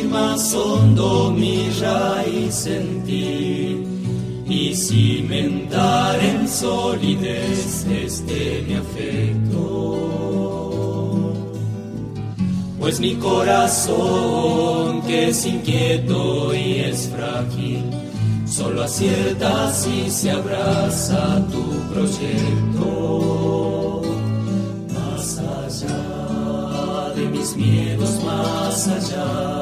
[0.00, 3.02] más hondo mi raíz en
[4.52, 9.98] y cimentar en solidez este mi afecto.
[12.78, 17.84] Pues mi corazón, que es inquieto y es frágil,
[18.44, 21.62] solo acierta si se abraza tu
[21.92, 22.82] proyecto.
[24.92, 29.61] Más allá de mis miedos, más allá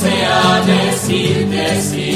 [0.00, 2.09] sea decirte sí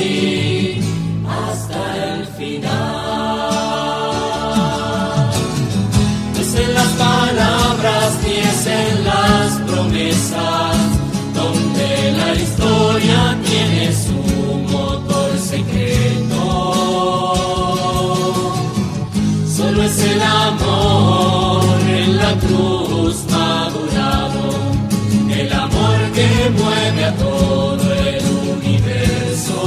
[27.12, 28.24] todo el
[28.56, 29.60] universo.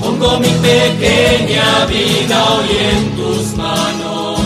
[0.00, 4.40] Pongo mi pequeña vida hoy en tus manos,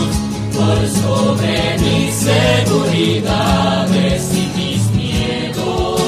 [0.53, 6.01] por sobre mis seguridades y mis miedos.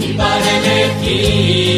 [0.00, 1.77] Y para elegir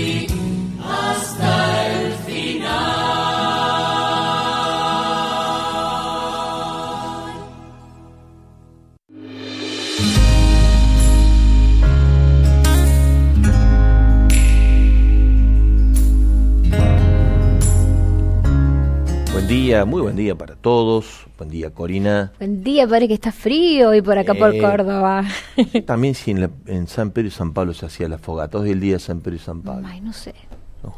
[19.77, 21.25] día, muy buen día para todos.
[21.37, 22.31] Buen día, Corina.
[22.39, 25.23] Buen día, padre, que está frío hoy por acá por Eh, Córdoba.
[25.85, 28.71] También si en, la- en San Pedro y San Pablo se hacía la fogata, hoy
[28.71, 29.87] el día de San Pedro y San Pablo.
[29.89, 30.33] Ay, no sé.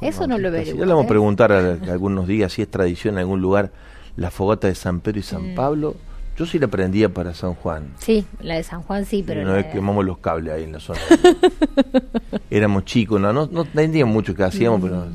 [0.02, 0.64] Eso no lo veo.
[0.64, 3.72] Ya le vamos a preguntar a, a algunos días si es tradición en algún lugar
[4.16, 5.56] la fogata de San Pedro y San Mm.
[5.56, 5.96] Pablo.
[6.36, 7.94] Yo sí la prendía para San Juan.
[8.00, 9.42] Sí, la de San Juan sí, pero...
[9.42, 11.00] Una vez de- quemamos los cables ahí en la zona.
[12.50, 15.08] Éramos chicos, no, no, no entendíamos mucho qué hacíamos, pero eh,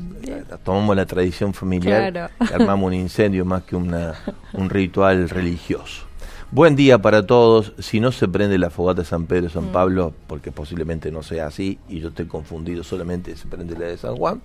[0.57, 2.33] tomamos la tradición familiar Claro.
[2.49, 4.15] y armamos un incendio más que una,
[4.53, 6.03] un ritual religioso.
[6.51, 7.73] Buen día para todos.
[7.77, 9.71] Si no se prende la fogata de San Pedro y San Mm.
[9.71, 13.97] Pablo, porque posiblemente no sea así, y yo estoy confundido, solamente se prende la de
[13.97, 14.41] San Juan,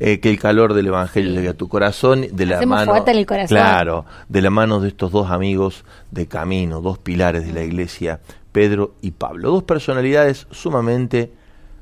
[0.00, 1.36] eh, que el calor del Evangelio Sí.
[1.36, 3.46] llegue a tu corazón, de la Hacemos mano, en el corazón.
[3.56, 8.18] claro, de la mano de estos dos amigos de camino, dos pilares de la iglesia,
[8.50, 11.30] Pedro y Pablo, dos personalidades sumamente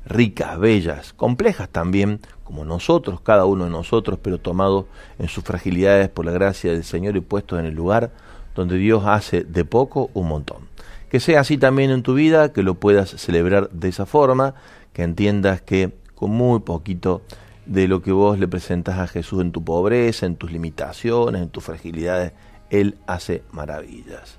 [0.05, 4.85] ricas, bellas, complejas también, como nosotros, cada uno de nosotros, pero tomados
[5.19, 8.11] en sus fragilidades por la gracia del Señor y puestos en el lugar
[8.53, 10.69] donde Dios hace de poco un montón.
[11.09, 14.53] Que sea así también en tu vida, que lo puedas celebrar de esa forma,
[14.93, 17.23] que entiendas que con muy poquito
[17.65, 21.49] de lo que vos le presentás a Jesús en tu pobreza, en tus limitaciones, en
[21.49, 22.31] tus fragilidades,
[22.69, 24.37] Él hace maravillas.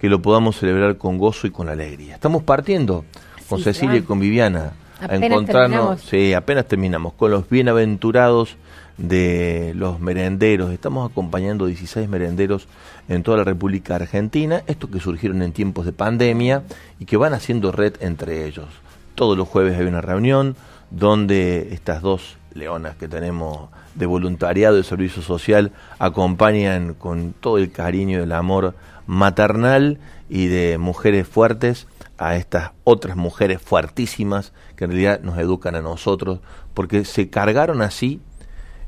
[0.00, 2.14] Que lo podamos celebrar con gozo y con alegría.
[2.14, 3.04] Estamos partiendo
[3.48, 6.02] con Sí, Cecilia y con Viviana a Apenas encontrarnos, terminamos.
[6.02, 8.56] sí, apenas terminamos, con los bienaventurados
[8.98, 10.72] de los merenderos.
[10.72, 12.66] Estamos acompañando 16 merenderos
[13.08, 16.64] en toda la República Argentina, estos que surgieron en tiempos de pandemia
[16.98, 18.66] y que van haciendo red entre ellos.
[19.14, 20.56] Todos los jueves hay una reunión
[20.90, 27.70] donde estas dos leonas que tenemos de voluntariado de servicio social acompañan con todo el
[27.70, 28.74] cariño y el amor
[29.06, 29.98] maternal
[30.28, 31.86] y de mujeres fuertes
[32.18, 36.40] a estas otras mujeres fuertísimas que en realidad nos educan a nosotros
[36.74, 38.20] porque se cargaron así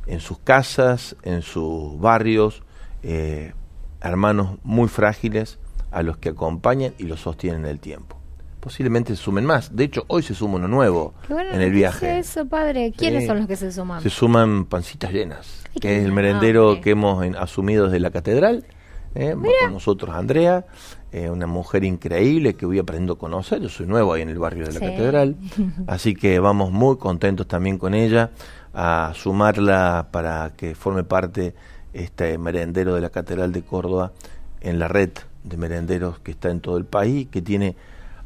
[0.07, 2.63] en sus casas, en sus barrios,
[3.03, 3.53] eh,
[4.01, 5.59] hermanos muy frágiles
[5.91, 8.17] a los que acompañan y los sostienen en el tiempo.
[8.61, 9.75] Posiblemente se sumen más.
[9.75, 12.19] De hecho, hoy se suma uno nuevo bueno en el viaje.
[12.19, 12.93] eso, padre.
[12.97, 13.27] ¿Quiénes Sí.
[13.29, 14.03] son los que se suman?
[14.03, 16.81] Se suman pancitas llenas, Ay, que es el merendero nombre.
[16.83, 18.67] que hemos en- asumido desde la catedral.
[19.15, 19.35] ¿eh?
[19.63, 20.67] Con nosotros Andrea,
[21.13, 23.61] eh, una mujer increíble que voy aprendiendo a conocer.
[23.61, 24.87] Yo soy nuevo ahí en el barrio de la Sí.
[24.87, 25.37] catedral.
[25.87, 28.31] Así que vamos muy contentos también con ella
[28.75, 31.55] a sumarla para que forme parte
[31.93, 34.13] este merendero de la Catedral de Córdoba
[34.61, 35.11] en la red
[35.43, 37.75] de merenderos que está en todo el país, que tiene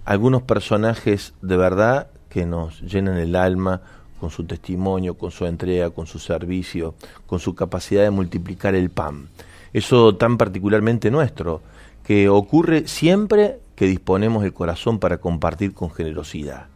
[0.05, 3.81] algunos personajes de verdad que nos llenan el alma
[4.21, 6.95] con su testimonio, con su entrega, con su servicio,
[7.27, 9.29] con su capacidad de multiplicar el pan.
[9.73, 11.63] Eso tan particularmente nuestro,
[12.05, 16.67] que ocurre siempre que disponemos el corazón para compartir con generosidad.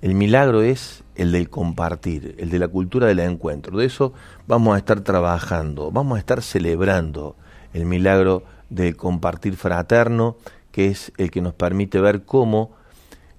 [0.00, 3.76] El milagro es el del compartir, el de la cultura del encuentro.
[3.76, 4.14] De eso
[4.46, 7.36] vamos a estar trabajando, vamos a estar celebrando
[7.74, 10.36] el milagro del compartir fraterno,
[10.72, 12.70] que es el que nos permite ver cómo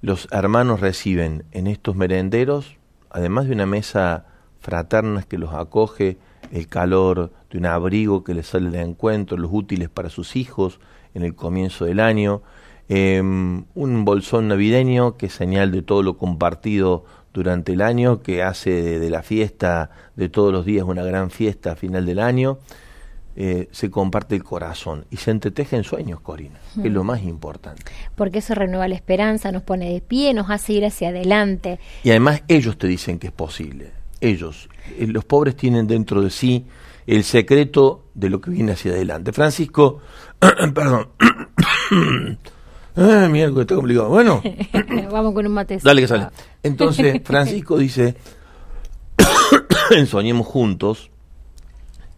[0.01, 2.75] los hermanos reciben en estos merenderos,
[3.09, 4.25] además de una mesa
[4.59, 6.17] fraterna que los acoge,
[6.51, 10.79] el calor de un abrigo que les sale de encuentro, los útiles para sus hijos
[11.13, 12.41] en el comienzo del año,
[12.89, 18.43] eh, un bolsón navideño que es señal de todo lo compartido durante el año, que
[18.43, 22.19] hace de, de la fiesta de todos los días una gran fiesta a final del
[22.19, 22.59] año,
[23.37, 27.83] eh, se comparte el corazón y se entretejen sueños, Corina, que es lo más importante.
[28.15, 31.79] Porque eso renueva la esperanza, nos pone de pie, nos hace ir hacia adelante.
[32.03, 33.91] Y además ellos te dicen que es posible.
[34.19, 34.67] Ellos,
[34.97, 36.65] eh, los pobres tienen dentro de sí
[37.07, 39.31] el secreto de lo que viene hacia adelante.
[39.33, 39.99] Francisco,
[40.39, 41.09] perdón.
[42.95, 44.09] Está complicado.
[44.09, 44.41] Bueno,
[45.11, 45.79] Vamos con un mate.
[45.81, 46.27] dale que sale.
[46.61, 48.15] Entonces, Francisco dice,
[50.07, 51.09] soñemos juntos,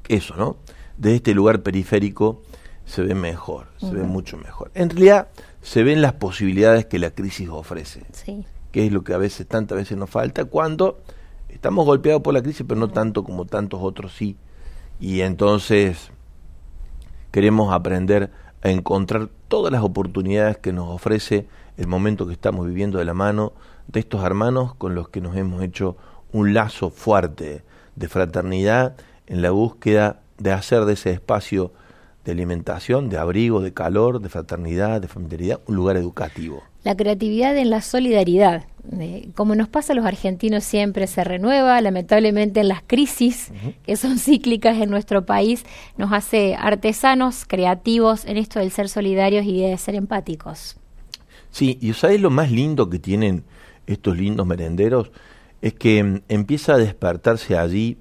[0.07, 0.57] eso, ¿no?
[0.97, 2.41] De este lugar periférico
[2.85, 4.71] se ve mejor, se ve mucho mejor.
[4.75, 5.27] En realidad,
[5.61, 8.43] se ven las posibilidades que la crisis ofrece Sí.
[8.71, 11.01] que es lo que a veces, tantas veces nos falta, cuando
[11.49, 14.35] estamos golpeados por la crisis, pero no tanto como tantos otros sí.
[15.03, 16.11] Y entonces
[17.31, 18.31] queremos aprender
[18.61, 21.45] a encontrar todas las oportunidades que nos ofrece
[21.75, 23.51] el momento que estamos viviendo de la mano
[23.89, 25.97] de estos hermanos con los que nos hemos hecho
[26.31, 27.65] un lazo fuerte
[27.97, 28.95] de fraternidad
[29.27, 31.73] en la búsqueda de hacer de ese espacio
[32.23, 36.63] de alimentación, de abrigo, de calor, de fraternidad, de familiaridad, un lugar educativo.
[36.83, 38.65] La creatividad en la solidaridad.
[38.99, 43.51] Eh, como nos pasa a los argentinos siempre se renueva, lamentablemente en las crisis
[43.85, 45.63] que son cíclicas en nuestro país
[45.95, 50.75] nos hace artesanos, creativos en esto del ser solidarios y de ser empáticos.
[51.49, 53.45] Sí, y ¿sabes lo más lindo que tienen
[53.87, 55.11] estos lindos merenderos?
[55.61, 57.97] Es que mm, empieza a despertarse allí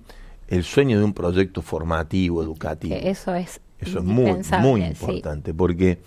[0.49, 2.97] el sueño de un proyecto formativo, educativo.
[2.99, 4.87] Que eso es Eso es muy, muy sí.
[4.89, 5.99] importante, porque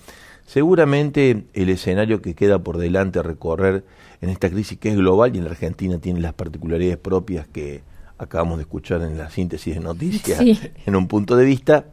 [0.46, 3.84] seguramente el escenario que queda por delante a recorrer
[4.22, 7.84] en esta crisis que es global y en la Argentina tiene las particularidades propias que
[8.18, 10.60] acabamos de escuchar en la síntesis de noticias Sí.
[10.86, 11.86] en un punto de vista,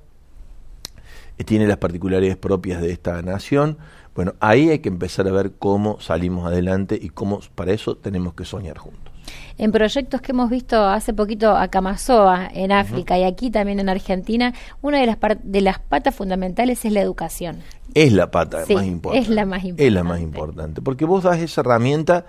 [1.39, 3.79] eh, tiene las particularidades propias de esta nación.
[4.15, 8.35] Bueno, ahí hay que empezar a ver cómo salimos adelante y cómo para eso tenemos
[8.35, 9.12] que soñar juntos.
[9.59, 13.89] En proyectos que hemos visto hace poquito a Camasoa en África y aquí también en
[13.89, 17.59] Argentina, una de las, de las patas fundamentales es la educación.
[17.95, 19.19] Es la pata más importante.
[19.19, 19.87] Es la más importante.
[19.87, 22.27] Es la más importante, porque vos das esa herramienta,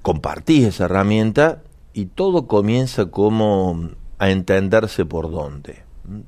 [0.00, 5.82] compartís esa herramienta y todo comienza como a entenderse por dónde.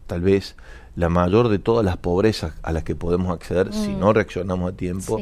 [0.07, 0.57] Tal vez
[0.97, 3.99] la mayor de todas las pobrezas a las que podemos acceder si mm.
[3.99, 5.19] no reaccionamos a tiempo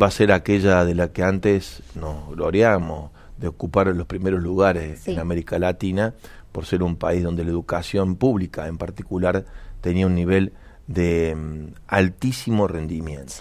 [0.00, 3.10] va a ser aquella de la que antes nos gloriamos,
[3.42, 6.14] de ocupar los primeros lugares en América Latina,
[6.52, 9.44] por ser un país donde la educación pública en particular
[9.80, 10.52] tenía un nivel
[10.86, 13.32] de mm, altísimo rendimiento.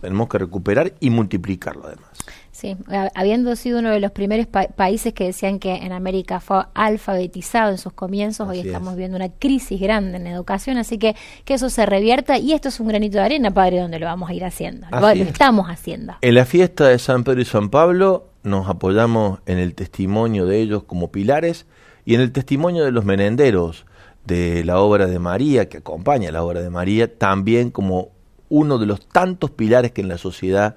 [0.00, 2.08] Tenemos que recuperar y multiplicarlo además.
[2.50, 2.76] Sí,
[3.14, 7.78] habiendo sido uno de los primeros países que decían que en América fue alfabetizado en
[7.78, 11.86] sus comienzos, hoy estamos viendo una crisis grande en educación, así que que eso se
[11.86, 14.88] revierta y esto es un granito de arena, padre, donde lo vamos a ir haciendo.
[14.90, 16.14] Lo, estamos haciendo.
[16.20, 20.60] En la fiesta de San Pedro y San Pablo nos apoyamos en el testimonio de
[20.60, 21.66] ellos como pilares
[22.04, 23.86] y en el testimonio de los menenderos
[24.24, 28.10] de la obra de María, que acompaña la obra de María, también como
[28.48, 30.76] uno de los tantos pilares que en la sociedad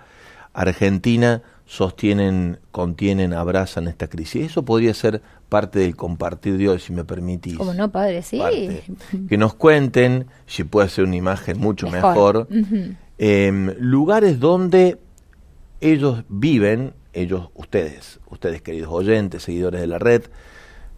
[0.53, 4.45] argentina sostienen, contienen, abrazan esta crisis.
[4.45, 7.57] Eso podría ser parte del compartir de hoy, si me permitís.
[7.57, 8.41] Como no, padre, sí.
[9.27, 12.47] Que nos cuenten, si puede ser una imagen mucho mejor,
[13.17, 14.99] em, lugares donde
[15.81, 20.23] ellos viven, ellos, ustedes, ustedes queridos oyentes, seguidores de la red,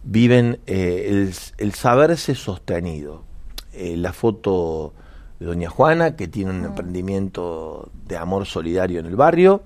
[0.02, 3.24] viven eh, el, saberse sostenido.
[3.72, 4.94] Eh, la foto
[5.38, 6.68] de Doña Juana, que tiene un ah.
[6.68, 9.62] emprendimiento de amor solidario en el barrio,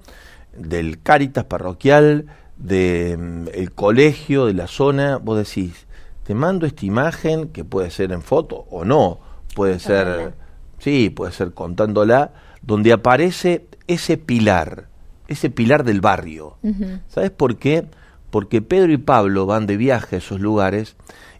[0.56, 2.26] del Cáritas parroquial,
[2.56, 5.86] del mm, el colegio, de la zona, vos decís,
[6.24, 9.20] te mando esta imagen que puede ser en foto o no,
[9.54, 10.34] puede ser,
[10.78, 14.89] sí, puede ser contándola, donde aparece ese pilar,
[15.30, 16.58] ese pilar del barrio.
[17.08, 17.86] ¿Sabes por qué?
[18.30, 20.96] Porque Pedro y Pablo van de viaje a esos lugares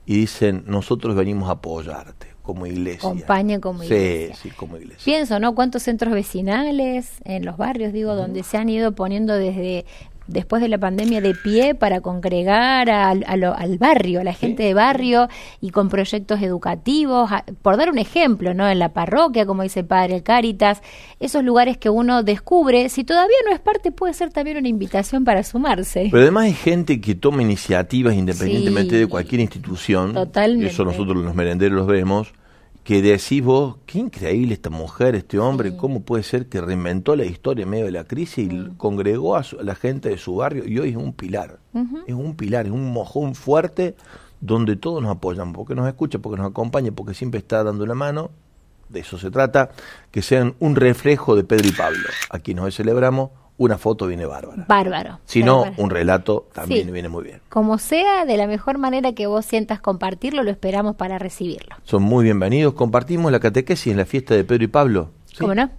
[0.06, 3.09] y dicen, nosotros venimos a apoyarte como iglesia.
[3.09, 4.35] Acompaña como iglesia.
[4.37, 5.04] Sí, sí, como iglesia.
[5.04, 5.54] Pienso, ¿no?
[5.54, 9.85] ¿Cuántos centros vecinales en los barrios, digo, donde se han ido poniendo desde
[10.30, 14.75] después de la pandemia de pie para congregar al, al barrio, a la gente de
[14.75, 15.28] barrio
[15.60, 17.30] y con proyectos educativos,
[17.62, 18.68] por dar un ejemplo, ¿no?
[18.68, 20.82] En la parroquia, como dice el Padre Caritas,
[21.18, 25.25] esos lugares que uno descubre, si todavía no es parte, puede ser también una invitación
[25.25, 26.08] para sumarse.
[26.10, 30.14] Pero además hay gente que toma iniciativas independientemente de cualquier institución.
[30.14, 30.72] Totalmente.
[30.72, 32.32] Eso nosotros los merenderos los vemos
[32.90, 37.25] que decís vos, qué increíble esta mujer, este hombre, cómo puede ser que reinventó la
[37.25, 40.76] historia en medio de la crisis y congregó a, la gente de su barrio y
[40.80, 41.61] hoy es un pilar,
[42.09, 43.94] es un pilar, es un mojón fuerte
[44.40, 47.94] donde todos nos apoyan, porque nos escucha, porque nos acompaña, porque siempre está dando la
[47.94, 48.32] mano,
[48.88, 49.70] de eso se trata,
[50.11, 54.24] que sean un reflejo de Pedro y Pablo, a quienes hoy celebramos una foto viene
[54.24, 54.64] bárbara.
[54.66, 55.20] Bárbaro.
[55.26, 57.42] Si no, un relato también viene muy bien.
[57.50, 61.76] Como sea, de la mejor manera que vos sientas compartirlo, lo esperamos para recibirlo.
[61.84, 62.72] Son muy bienvenidos.
[62.72, 65.10] Compartimos la catequesis en la fiesta de Pedro y Pablo.
[65.38, 65.70] ¿Cómo no?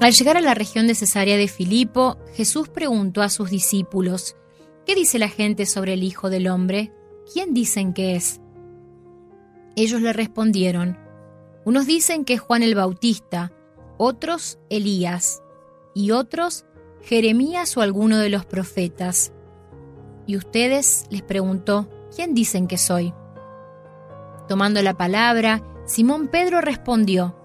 [0.00, 4.36] Al llegar a la región de Cesarea de Filipo, Jesús preguntó a sus discípulos,
[4.86, 6.92] ¿qué dice la gente sobre el Hijo del Hombre?
[7.32, 8.40] ¿Quién dicen que es?
[9.74, 11.01] Ellos le respondieron,
[11.64, 13.52] unos dicen que es Juan el Bautista,
[13.98, 15.42] otros Elías,
[15.94, 16.64] y otros
[17.02, 19.32] Jeremías o alguno de los profetas.
[20.26, 23.12] Y ustedes les preguntó, ¿quién dicen que soy?
[24.48, 27.36] Tomando la palabra, Simón Pedro respondió,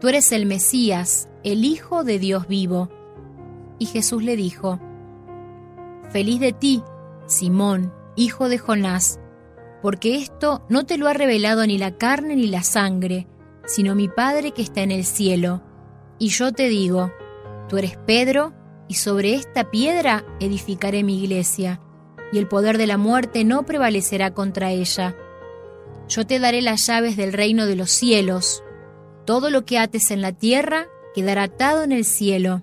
[0.00, 2.90] Tú eres el Mesías, el Hijo de Dios vivo.
[3.78, 4.80] Y Jesús le dijo,
[6.10, 6.82] Feliz de ti,
[7.26, 9.18] Simón, hijo de Jonás,
[9.80, 13.26] porque esto no te lo ha revelado ni la carne ni la sangre,
[13.66, 15.62] sino mi Padre que está en el cielo.
[16.18, 17.12] Y yo te digo,
[17.68, 18.52] tú eres Pedro,
[18.88, 21.80] y sobre esta piedra edificaré mi iglesia,
[22.32, 25.16] y el poder de la muerte no prevalecerá contra ella.
[26.08, 28.62] Yo te daré las llaves del reino de los cielos.
[29.24, 32.62] Todo lo que ates en la tierra quedará atado en el cielo,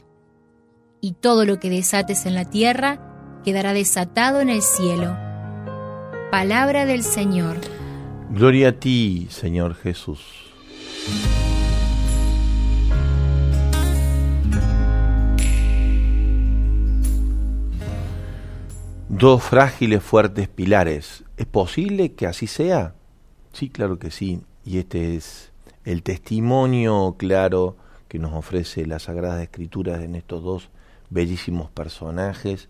[1.01, 5.15] y todo lo que desates en la tierra quedará desatado en el cielo.
[6.31, 7.57] Palabra del Señor.
[8.29, 10.48] Gloria a ti, Señor Jesús.
[19.19, 21.25] Dos frágiles, fuertes pilares.
[21.35, 22.95] ¿Es posible que así sea?
[23.51, 24.41] Sí, claro que sí.
[24.63, 25.51] Y este es
[25.83, 27.75] el testimonio claro
[28.07, 30.69] que nos ofrece la Sagrada Escritura en estos dos
[31.09, 32.69] bellísimos personajes,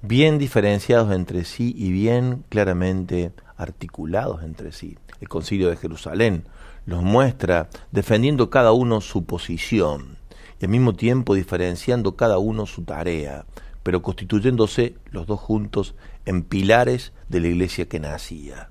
[0.00, 4.96] bien diferenciados entre sí y bien claramente articulados entre sí.
[5.20, 6.44] El concilio de Jerusalén
[6.86, 10.18] los muestra defendiendo cada uno su posición
[10.60, 13.46] y al mismo tiempo diferenciando cada uno su tarea,
[13.82, 18.70] pero constituyéndose los dos juntos en pilares de la iglesia que nacía.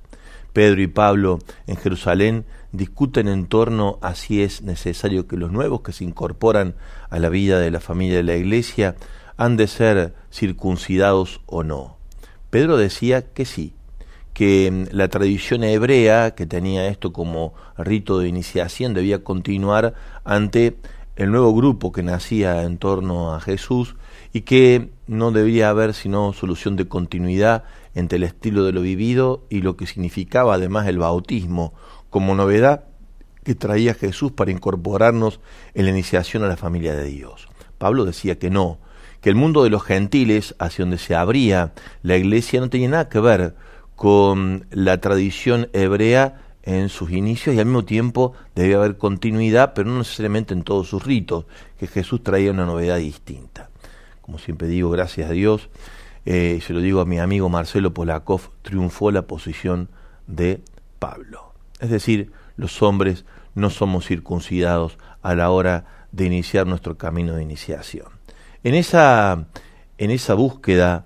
[0.53, 5.81] Pedro y Pablo en Jerusalén discuten en torno a si es necesario que los nuevos
[5.81, 6.75] que se incorporan
[7.09, 8.95] a la vida de la familia de la iglesia
[9.37, 11.97] han de ser circuncidados o no.
[12.49, 13.73] Pedro decía que sí,
[14.33, 20.77] que mm, la tradición hebrea, que tenía esto como rito de iniciación, debía continuar ante
[21.15, 23.95] el nuevo grupo que nacía en torno a Jesús
[24.33, 29.45] y que no debía haber sino solución de continuidad entre el estilo de lo vivido
[29.49, 31.73] y lo que significaba además el bautismo
[32.09, 32.85] como novedad
[33.43, 35.39] que traía Jesús para incorporarnos
[35.73, 37.49] en la iniciación a la familia de Dios.
[37.77, 38.79] Pablo decía que no,
[39.19, 41.73] que el mundo de los gentiles, hacia donde se abría
[42.03, 43.55] la iglesia, no tenía nada que ver
[44.01, 49.91] con la tradición hebrea en sus inicios y al mismo tiempo debía haber continuidad, pero
[49.91, 51.45] no necesariamente en todos sus ritos,
[51.77, 53.69] que Jesús traía una novedad distinta.
[54.23, 55.69] Como siempre digo, gracias a Dios,
[56.25, 59.87] eh, se lo digo a mi amigo Marcelo Polakov, triunfó la posición
[60.25, 60.63] de
[60.97, 61.53] Pablo.
[61.79, 67.43] Es decir, los hombres no somos circuncidados a la hora de iniciar nuestro camino de
[67.43, 68.07] iniciación.
[68.63, 69.45] En esa,
[69.99, 71.05] en esa búsqueda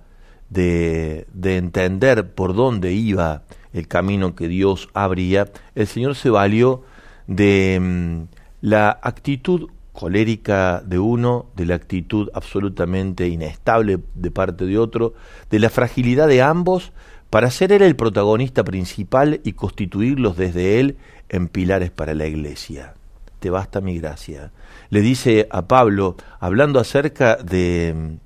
[0.56, 3.44] de, de entender por dónde iba
[3.74, 6.84] el camino que Dios abría, el Señor se valió
[7.28, 8.22] de mm,
[8.62, 15.14] la actitud colérica de uno, de la actitud absolutamente inestable de parte de otro,
[15.50, 16.92] de la fragilidad de ambos,
[17.30, 20.98] para ser él el protagonista principal y constituirlos desde él
[21.30, 22.94] en pilares para la iglesia.
[23.40, 24.52] Te basta mi gracia.
[24.90, 28.25] Le dice a Pablo, hablando acerca de mm,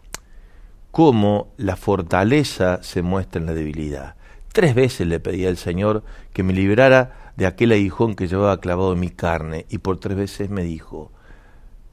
[0.92, 4.16] cómo la fortaleza se muestra en la debilidad.
[4.52, 6.04] Tres veces le pedí al Señor
[6.34, 10.18] que me liberara de aquel aguijón que llevaba clavado en mi carne, y por tres
[10.18, 11.12] veces me dijo,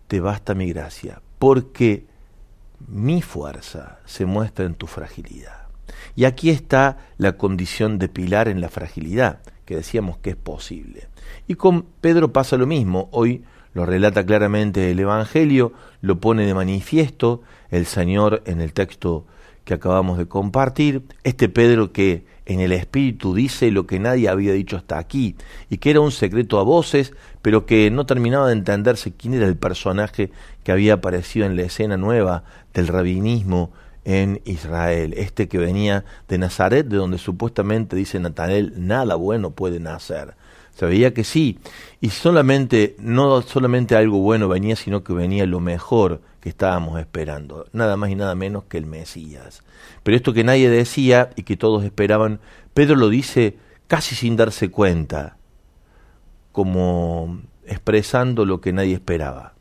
[0.09, 2.07] te basta mi gracia, porque
[2.89, 5.67] mi fuerza se muestra en tu fragilidad.
[6.15, 11.09] Y aquí está la condición de pilar en la fragilidad, que decíamos que es posible.
[11.47, 13.09] Y con Pedro pasa lo mismo.
[13.13, 13.45] Hoy
[13.77, 19.27] lo relata claramente el Evangelio, lo pone de manifiesto el Señor en el texto
[19.67, 21.03] que acabamos de compartir.
[21.25, 25.37] Este Pedro que en el Espíritu dice lo que nadie había dicho hasta aquí,
[25.69, 27.13] y que era un secreto a voces,
[27.43, 30.31] pero que no terminaba de entenderse quién era el personaje
[30.65, 33.73] que había aparecido en la escena nueva del rabinismo
[34.07, 39.81] en Israel, este que venía de Nazaret, de donde supuestamente dice Natanael, nada bueno puede
[39.81, 40.35] nacer.
[40.77, 41.59] Se veía que sí,
[42.03, 47.65] y solamente, no solamente algo bueno venía, sino que venía lo mejor que estábamos esperando,
[47.73, 49.63] nada más y nada menos que el Mesías.
[50.03, 52.41] Pero esto que nadie decía y que todos esperaban,
[52.75, 55.39] Pedro lo dice casi sin darse cuenta,
[56.53, 59.55] como expresando lo que nadie esperaba,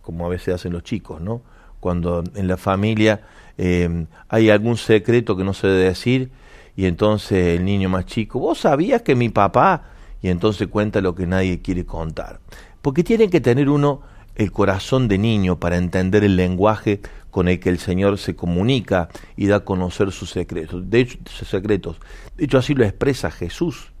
[0.00, 1.42] como a veces hacen los chicos, ¿no?
[1.80, 3.22] Cuando en la familia
[3.58, 6.30] eh, hay algún secreto que no se debe decir
[6.76, 9.88] y entonces el niño más chico, vos sabías que mi papá,
[10.22, 12.40] y entonces cuenta lo que nadie quiere contar.
[12.80, 14.00] Porque tiene que tener uno
[14.34, 19.08] el corazón de niño para entender el lenguaje con el que el Señor se comunica
[19.36, 20.88] y da a conocer sus secretos.
[20.88, 21.96] De hecho, sus secretos.
[22.36, 23.92] De así lo expresa Jesús.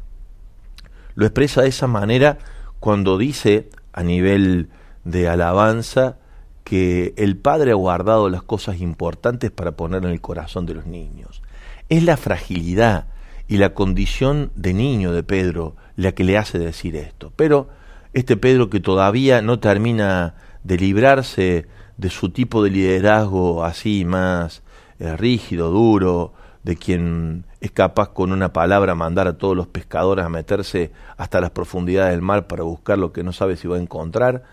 [1.14, 2.38] Lo expresa de esa manera
[2.80, 4.70] cuando dice a nivel
[5.04, 6.16] de alabanza
[6.64, 10.86] que el Padre ha guardado las cosas importantes para poner en el corazón de los
[10.86, 11.42] niños.
[11.88, 13.06] Es la fragilidad
[13.48, 17.32] y la condición de niño de Pedro la que le hace decir esto.
[17.36, 17.68] Pero
[18.12, 24.62] este Pedro que todavía no termina de librarse de su tipo de liderazgo así más
[24.98, 30.24] eh, rígido, duro, de quien es capaz con una palabra mandar a todos los pescadores
[30.24, 33.76] a meterse hasta las profundidades del mar para buscar lo que no sabe si va
[33.76, 34.44] a encontrar,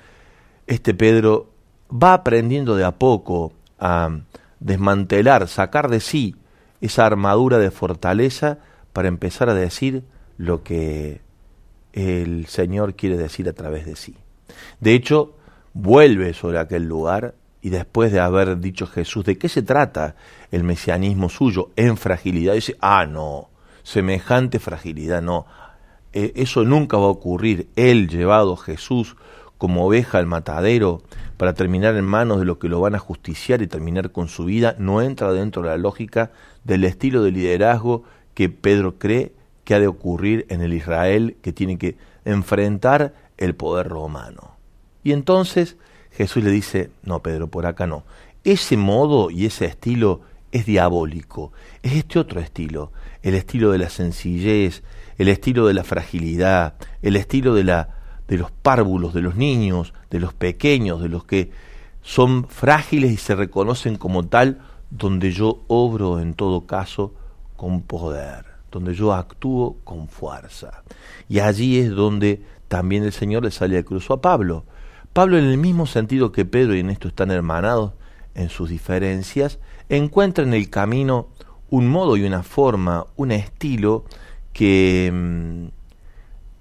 [0.68, 1.50] este Pedro
[1.92, 4.10] va aprendiendo de a poco a
[4.60, 6.36] desmantelar, sacar de sí
[6.82, 8.60] esa armadura de fortaleza
[8.94, 10.04] para empezar a decir
[10.38, 11.22] lo que
[11.94, 14.16] el Señor quiere decir a través de sí.
[14.80, 15.36] De hecho,
[15.74, 20.16] vuelve sobre aquel lugar y después de haber dicho Jesús de qué se trata
[20.52, 23.50] el mesianismo suyo en fragilidad, dice, ah, no,
[23.84, 25.46] semejante fragilidad, no,
[26.14, 27.70] e, eso nunca va a ocurrir.
[27.76, 29.16] Él llevado Jesús
[29.58, 31.02] como oveja al matadero
[31.38, 34.46] para terminar en manos de los que lo van a justiciar y terminar con su
[34.46, 36.32] vida, no entra dentro de la lógica
[36.64, 39.34] del estilo de liderazgo que Pedro cree
[39.70, 44.56] que ha de ocurrir en el Israel que tiene que enfrentar el poder romano.
[45.04, 45.78] Y entonces
[46.10, 48.04] Jesús le dice, no, Pedro, por acá no.
[48.44, 51.54] Ese modo y ese estilo es diabólico.
[51.84, 54.82] Es este otro estilo, el estilo de la sencillez,
[55.20, 57.90] el estilo de la fragilidad, el estilo de la
[58.28, 61.52] de los párvulos, de los niños, de los pequeños, de los que
[62.02, 67.14] son frágiles y se reconocen como tal, donde yo obro en todo caso
[67.56, 70.84] con poder, donde yo actúo con fuerza.
[71.28, 74.66] Y allí es donde también el Señor le sale al cruzo a Pablo.
[75.14, 77.94] Pablo, en el mismo sentido que Pedro, y en esto están hermanados
[78.36, 81.30] en sus diferencias, encuentra en el camino
[81.70, 84.06] un modo y una forma, un estilo
[84.54, 85.68] que mm,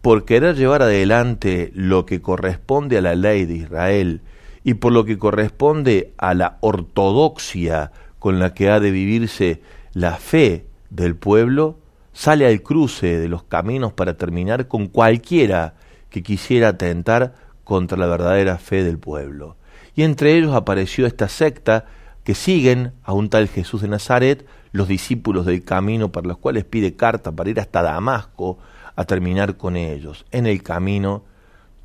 [0.02, 4.20] por querer llevar adelante lo que corresponde a la ley de Israel
[4.64, 10.16] y por lo que corresponde a la ortodoxia con la que ha de vivirse la
[10.16, 11.78] fe del pueblo,
[12.18, 15.74] sale al cruce de los caminos para terminar con cualquiera
[16.10, 19.54] que quisiera atentar contra la verdadera fe del pueblo.
[19.94, 21.84] Y entre ellos apareció esta secta
[22.24, 26.64] que siguen a un tal Jesús de Nazaret, los discípulos del camino para los cuales
[26.64, 28.58] pide carta para ir hasta Damasco
[28.96, 30.26] a terminar con ellos.
[30.32, 31.22] En el camino,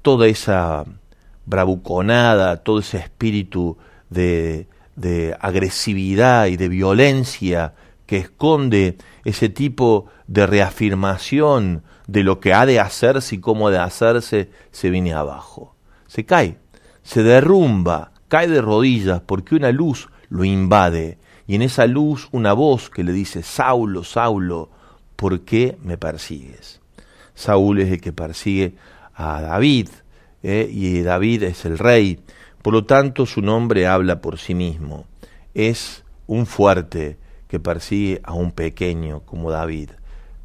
[0.02, 0.84] toda esa
[1.46, 3.78] bravuconada, todo ese espíritu
[4.10, 4.66] de,
[4.96, 7.76] de agresividad y de violencia
[8.14, 13.72] que esconde ese tipo de reafirmación de lo que ha de hacerse y cómo ha
[13.72, 15.76] de hacerse, se viene abajo.
[16.06, 16.60] Se cae,
[17.02, 22.54] se derrumba, cae de rodillas porque una luz lo invade y en esa luz una
[22.54, 24.70] voz que le dice, Saulo, Saulo,
[25.16, 26.82] ¿por qué me persigues?
[27.34, 28.76] Saúl es el que persigue
[29.16, 29.90] a David
[30.44, 30.70] ¿eh?
[30.72, 32.20] y David es el rey,
[32.62, 35.08] por lo tanto su nombre habla por sí mismo.
[35.56, 37.23] Es un fuerte
[37.54, 39.92] que persigue a un pequeño como David.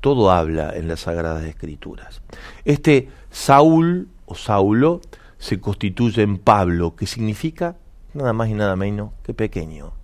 [0.03, 2.21] Todo habla en las Sagradas Escrituras.
[2.67, 5.01] Este Saúl o Saulo
[5.39, 7.77] se constituye en Pablo, que significa
[8.13, 9.95] nada más y nada menos que pequeño.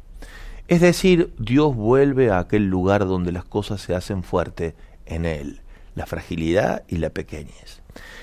[0.66, 4.72] Es decir, Dios vuelve a aquel lugar donde las cosas se hacen fuertes
[5.04, 5.60] en Él,
[5.94, 7.82] la fragilidad y la pequeñez.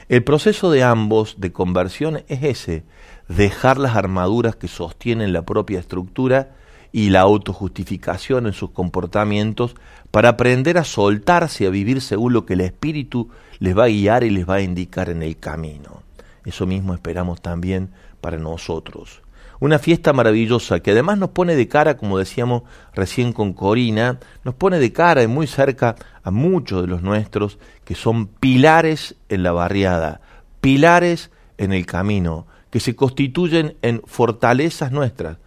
[0.10, 2.84] El proceso de ambos de conversión es ese,
[3.28, 6.56] dejar las armaduras que sostienen la propia estructura
[6.92, 9.76] y la autojustificación en sus comportamientos
[10.12, 14.24] para aprender a soltarse, a vivir según lo que el Espíritu les va a guiar
[14.24, 16.04] y les va a indicar en el camino.
[16.46, 19.22] Eso mismo esperamos también para nosotros.
[19.60, 22.64] Una fiesta maravillosa que además nos pone de cara, como decíamos
[22.96, 27.60] recién con Corina, nos pone de cara y muy cerca a muchos de los nuestros
[27.86, 30.22] que son pilares en la barriada,
[30.62, 35.38] pilares en el camino, que se constituyen en fortalezas nuestras.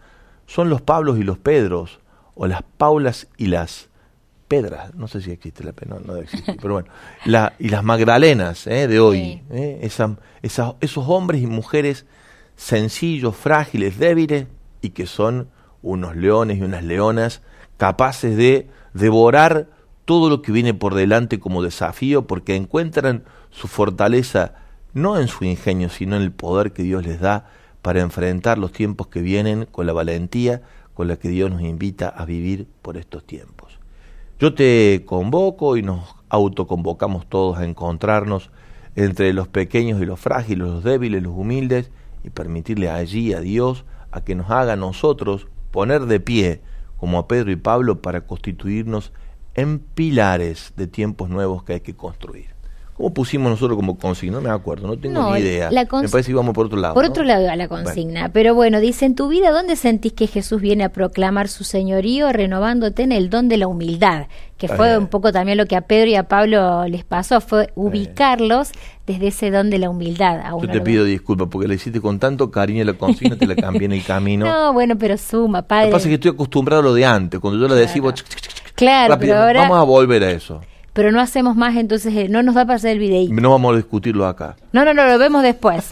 [0.47, 2.01] Son los Pablos y los Pedros,
[2.35, 3.89] o las Paulas y las
[4.49, 6.89] Pedras, no sé si existe la pena, no, debe existir, pero bueno,
[7.25, 8.87] la, y las Magdalenas ¿eh?
[8.87, 9.81] de hoy, ¿eh?
[9.83, 12.05] esos hombres y mujeres
[12.57, 14.47] sencillos, frágiles, débiles,
[14.81, 15.49] y que son
[15.83, 17.43] unos leones y unas leonas
[17.79, 19.69] capaces de devorar
[20.05, 24.55] todo lo que viene por delante como desafío, porque encuentran su fortaleza
[24.93, 27.51] no en su ingenio, sino en el poder que Dios les da
[27.85, 30.63] para enfrentar los tiempos que vienen con la valentía
[30.95, 33.79] con la que Dios nos invita a vivir por estos tiempos.
[34.41, 38.51] Yo te convoco y nos autoconvocamos todos a encontrarnos
[38.97, 41.91] entre los pequeños y los frágiles, los débiles, los humildes,
[42.25, 46.63] y permitirle allí a Dios a que nos haga nosotros poner de pie,
[46.97, 49.13] como a Pedro y Pablo, para constituirnos
[49.57, 52.54] en pilares de tiempos nuevos que hay que construir.
[52.97, 54.37] ¿Cómo pusimos nosotros como consigna?
[54.37, 55.69] No me acuerdo, no tengo ni idea.
[55.69, 56.95] me parece que íbamos por otro lado.
[56.95, 58.29] Por otro lado a la consigna.
[58.29, 62.33] Pero bueno, dice, en tu vida, ¿dónde sentís que Jesús viene a proclamar su señorío,
[62.33, 64.29] renovándote en el don de la humildad?
[64.57, 67.71] Que fue un poco también lo que a Pedro y a Pablo les pasó, fue
[67.75, 68.71] ubicarlos
[69.09, 70.39] desde ese don de la humildad.
[70.39, 73.57] A Yo te pido disculpas porque le hiciste con tanto cariño la consigna, te la
[73.57, 74.47] cambié en el camino.
[74.55, 75.87] No, bueno, pero suma, padre.
[75.87, 78.01] Lo que pasa es que estoy acostumbrado a lo de antes, cuando yo le decía...
[78.77, 79.63] Claro, pero ahora...
[79.63, 80.61] Vamos a volver a eso
[80.95, 83.35] pero no hacemos más, entonces eh, no nos da para hacer el videíto.
[83.35, 84.57] No vamos a discutirlo acá.
[84.73, 85.91] No, no, no, lo vemos después.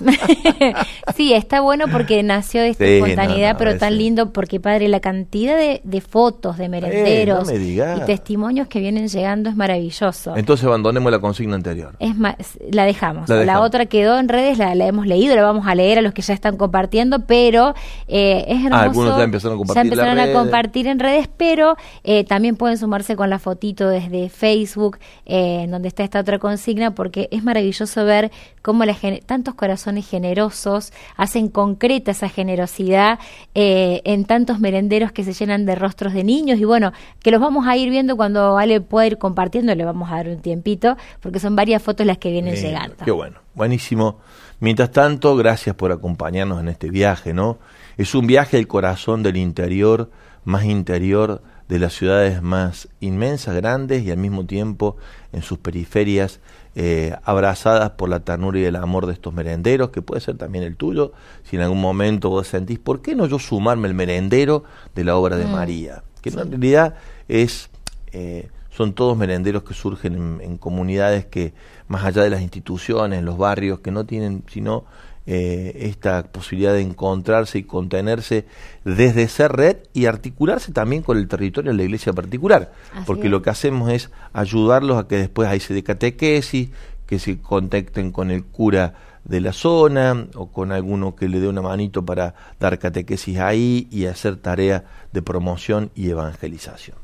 [1.16, 5.56] sí, está bueno porque nació de esta espontaneidad, pero tan lindo porque, padre, la cantidad
[5.56, 10.36] de, fotos de merenderos y testimonios que vienen llegando es maravilloso.
[10.36, 11.96] Entonces abandonemos la consigna anterior.
[11.98, 12.36] Es más,
[12.70, 13.28] la dejamos.
[13.28, 16.22] La, otra quedó en redes, la, hemos leído, la vamos a leer a los que
[16.22, 17.74] ya están compartiendo, pero
[18.06, 18.74] eh, es hermoso.
[18.74, 19.82] Ah, algunos ya empezaron a compartir.
[19.82, 24.28] Ya empezaron a compartir en redes, pero eh, también pueden sumarse con la fotito desde
[24.28, 24.91] Facebook
[25.24, 28.30] en donde está esta otra consigna, porque es maravilloso ver
[28.62, 33.18] cómo la, tantos corazones generosos hacen concreta esa generosidad
[33.54, 37.40] eh, en tantos merenderos que se llenan de rostros de niños y bueno, que los
[37.40, 40.96] vamos a ir viendo cuando Ale pueda ir compartiendo, le vamos a dar un tiempito,
[41.20, 42.96] porque son varias fotos las que vienen llegando.
[43.04, 44.18] Qué bueno, buenísimo.
[44.60, 47.58] Mientras tanto, gracias por acompañarnos en este viaje, ¿no?
[47.96, 50.10] Es un viaje al corazón del interior,
[50.44, 54.98] más interior de las ciudades más inmensas, grandes y al mismo tiempo
[55.32, 56.38] en sus periferias
[56.74, 60.64] eh, abrazadas por la ternura y el amor de estos merenderos, que puede ser también
[60.64, 61.12] el tuyo,
[61.44, 65.16] si en algún momento vos sentís, ¿por qué no yo sumarme el merendero de la
[65.16, 65.50] obra de mm.
[65.50, 66.02] María?
[66.20, 67.70] Que en realidad es,
[68.12, 71.54] eh, son todos merenderos que surgen en, comunidades que,
[71.88, 74.84] más allá de las instituciones, los barrios, que no tienen sino
[75.24, 78.44] eh, esta posibilidad de encontrarse y contenerse
[78.84, 82.72] desde ser red y articularse también con el territorio de la iglesia particular,
[83.06, 86.70] porque lo que hacemos es ayudarlos a que después ahí se de catequesis,
[87.06, 91.46] que se contacten con el cura de la zona o con alguno que le dé
[91.46, 96.96] una manito para dar catequesis ahí y hacer tarea de promoción y evangelización.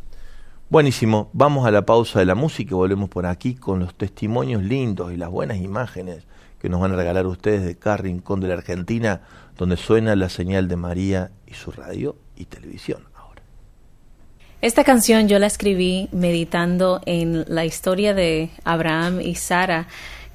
[0.70, 4.62] Buenísimo, vamos a la pausa de la música y volvemos por aquí con los testimonios
[4.62, 6.24] lindos y las buenas imágenes
[6.60, 9.22] que nos van a regalar ustedes de cada rincón de la Argentina,
[9.56, 13.04] donde suena la señal de María y su radio y televisión.
[13.14, 13.42] Ahora.
[14.60, 19.86] Esta canción yo la escribí meditando en la historia de Abraham y Sara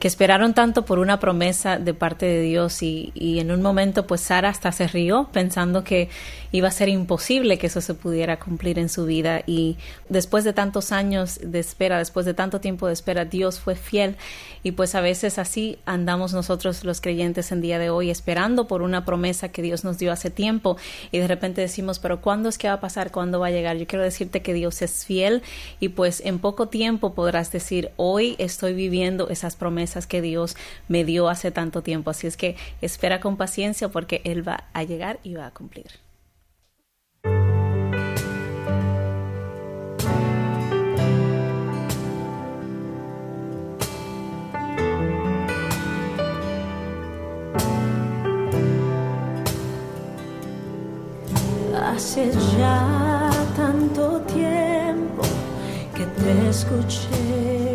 [0.04, 4.20] que esperaron tanto por una promesa de parte de Dios y, en un momento pues
[4.20, 6.10] Sara hasta se rió pensando que
[6.52, 9.78] iba a ser imposible que eso se pudiera cumplir en su vida y
[10.10, 14.18] después de tantos años de espera, después de tanto tiempo de espera, Dios fue fiel
[14.62, 18.82] y pues a veces así andamos nosotros los creyentes en día de hoy esperando por
[18.82, 20.76] una promesa que Dios nos dio hace tiempo
[21.14, 23.10] y de repente decimos, pero ¿cuándo es que va a pasar?
[23.12, 23.78] ¿Cuándo va a llegar?
[23.78, 25.44] Yo quiero decirte que Dios es fiel
[25.80, 30.56] y pues en poco tiempo podrás decir, hoy estoy viviendo esas promesas que Dios
[30.88, 32.10] me dio hace tanto tiempo.
[32.10, 35.88] Así es que espera con paciencia porque Él va a llegar y va a cumplir.
[51.76, 55.22] Hace ya tanto tiempo
[55.96, 57.73] que te escuché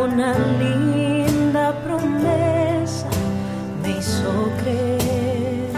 [0.00, 3.06] una linda promesa
[3.82, 5.72] me hizo creer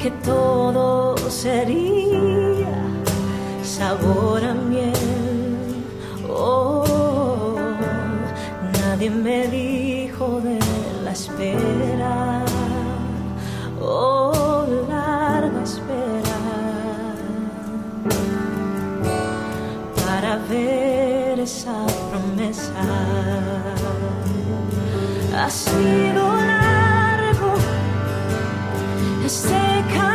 [0.00, 2.74] que todo sería
[3.62, 4.21] sabor
[22.38, 22.72] esa promesa.
[25.34, 27.54] Ha sido largo
[29.24, 30.11] este camino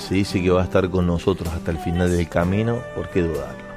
[0.00, 3.22] se dice que va a estar con nosotros hasta el final del camino, ¿por qué
[3.22, 3.70] dudarlo?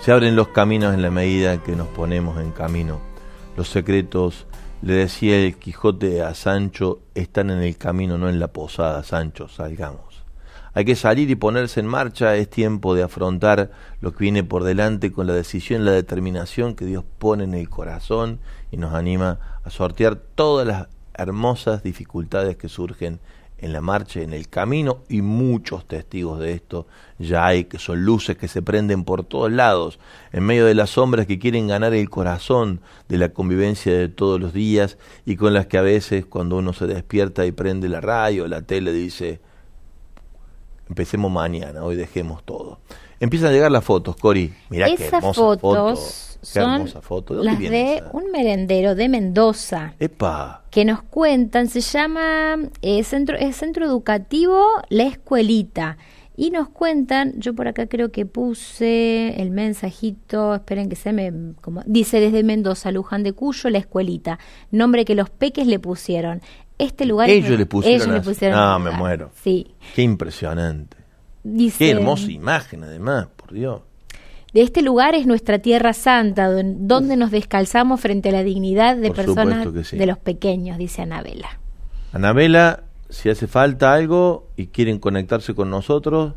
[0.00, 3.00] Se abren los caminos en la medida que nos ponemos en camino.
[3.56, 4.46] Los secretos,
[4.82, 9.48] le decía el Quijote a Sancho, están en el camino, no en la posada, Sancho,
[9.48, 10.24] salgamos.
[10.74, 13.70] Hay que salir y ponerse en marcha, es tiempo de afrontar
[14.00, 17.68] lo que viene por delante con la decisión la determinación que Dios pone en el
[17.68, 23.20] corazón y nos anima a sortear todas las hermosas dificultades que surgen
[23.62, 26.86] en la marcha, en el camino, y muchos testigos de esto
[27.18, 29.98] ya hay, que son luces que se prenden por todos lados,
[30.32, 34.40] en medio de las sombras que quieren ganar el corazón de la convivencia de todos
[34.40, 38.00] los días y con las que a veces cuando uno se despierta y prende la
[38.00, 39.40] radio la tele dice,
[40.88, 42.80] empecemos mañana, hoy dejemos todo.
[43.20, 44.52] Empiezan a llegar las fotos, Cori.
[44.68, 45.94] Mirá qué Esas hermosa fotos foto.
[46.42, 47.36] Qué son foto.
[47.36, 48.10] ¿De las de esa?
[48.12, 50.64] un merendero de Mendoza Epa.
[50.70, 55.98] que nos cuentan, se llama eh, centro, es Centro Educativo La Escuelita.
[56.34, 61.54] Y nos cuentan, yo por acá creo que puse el mensajito, esperen que se me...
[61.60, 64.38] Como, dice desde Mendoza, Luján de Cuyo, La Escuelita.
[64.70, 66.40] Nombre que los peques le pusieron.
[66.82, 67.30] Este lugar...
[67.30, 69.30] es- Ellos le pusieron ellos le pusieron Ah, me muero.
[69.42, 69.74] Sí.
[69.94, 70.96] Qué impresionante.
[71.78, 73.80] Qué hermosa imagen, además, por Dios.
[74.52, 78.96] De este lugar es nuestra tierra santa, don- donde nos descalzamos frente a la dignidad
[78.96, 79.96] de Por personas sí.
[79.96, 81.58] de los pequeños, dice Anabela.
[82.12, 86.34] Anabela, si hace falta algo y quieren conectarse con nosotros.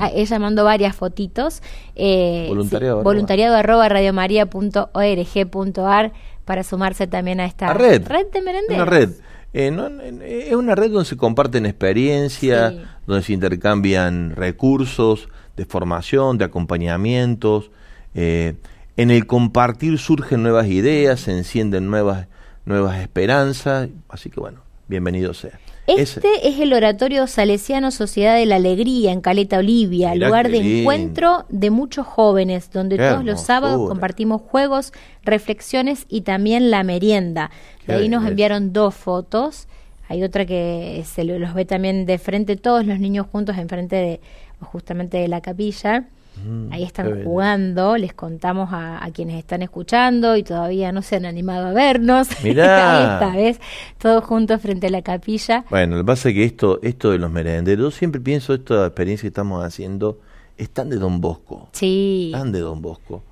[0.00, 1.62] Ah, ella mandó varias fotitos.
[1.94, 6.12] Eh, Voluntariado sí, voluntariado arroba radiomaria.org.ar
[6.44, 8.02] para sumarse también a esta La red.
[8.02, 8.74] de merenderos.
[8.76, 9.10] Una red.
[9.58, 12.80] Eh, no, en- es una red donde se comparten experiencias, Sí.
[13.06, 17.70] donde se intercambian recursos de formación, de acompañamientos.
[18.18, 18.54] eh,
[18.98, 22.28] en el compartir surgen nuevas ideas, se encienden nuevas,
[22.64, 23.88] nuevas esperanzas.
[24.08, 25.58] Así que bueno, bienvenido sea.
[25.86, 30.80] Este es el Oratorio Salesiano Sociedad de la Alegría en Caleta Olivia, lugar de lindo.
[30.80, 34.92] encuentro de muchos jóvenes, donde Qué todos los sábados compartimos juegos,
[35.24, 37.50] reflexiones y también la merienda.
[37.84, 39.68] Qué De ahí nos enviaron dos fotos.
[40.08, 43.96] Hay otra que se lo- los ve también de frente, todos los niños juntos enfrente
[43.96, 44.20] de
[44.60, 46.04] justamente de la capilla.
[46.44, 51.16] Mm, Ahí están jugando, les contamos a, a quienes están escuchando y todavía no se
[51.16, 52.28] han animado a vernos.
[52.44, 53.20] Mirá.
[53.20, 53.60] Ahí está, ¿ves?
[53.98, 55.64] Todos juntos frente a la capilla.
[55.70, 59.22] Bueno, lo que pasa es que esto, esto de los merenderos, siempre pienso, esta experiencia
[59.22, 60.20] que estamos haciendo,
[60.58, 61.68] es tan de Don Bosco.
[61.72, 62.30] Sí.
[62.32, 63.22] Tan de Don Bosco.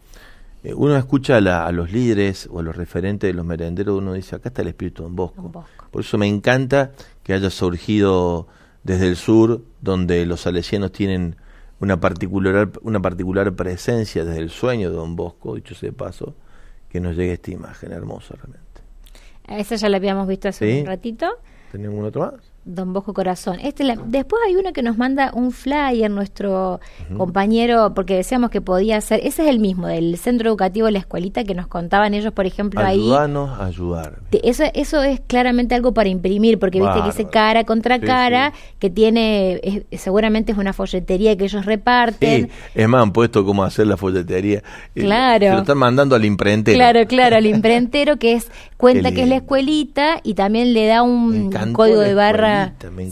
[0.62, 3.98] Eh, uno escucha a, la- a los líderes o a los referentes de los merenderos,
[3.98, 5.42] uno dice, acá está el espíritu de Don Bosco.
[5.42, 5.84] Don Bosco.
[5.90, 8.46] Por eso me encanta que haya surgido
[8.82, 11.36] desde el sur, donde los salesianos tienen
[11.84, 16.34] una particular, una particular presencia desde el sueño de Don Bosco, dicho sea de paso,
[16.88, 18.64] que nos llegue esta imagen hermosa realmente.
[19.48, 20.80] Esa ya la habíamos visto hace Sí.
[20.80, 21.26] un ratito.
[21.72, 22.34] ¿Tenemos otro más?
[22.64, 23.58] Don Bosco Corazón.
[23.62, 26.80] Este la- después hay uno que nos manda un flyer, nuestro
[27.16, 31.44] compañero, porque decíamos que podía ser, ese es el mismo, del centro educativo La Escuelita,
[31.44, 33.00] que nos contaban ellos, por ejemplo, ahí.
[33.00, 34.18] Ayudanos a ayudar.
[34.30, 37.30] Te- Eso, eso es claramente algo para imprimir, porque viste que dice Bárbaro.
[37.32, 38.60] cara contra Sí, cara, sí.
[38.78, 42.46] que tiene, es- seguramente es una folletería que ellos reparten.
[42.48, 44.58] Sí, es más, han puesto cómo hacer la folletería.
[44.94, 45.46] Eh, Claro.
[45.46, 46.76] Se lo están mandando al imprentero.
[46.76, 51.02] Claro, claro, al imprentero que es cuenta que es la escuelita y también le da
[51.02, 52.53] un código de barra,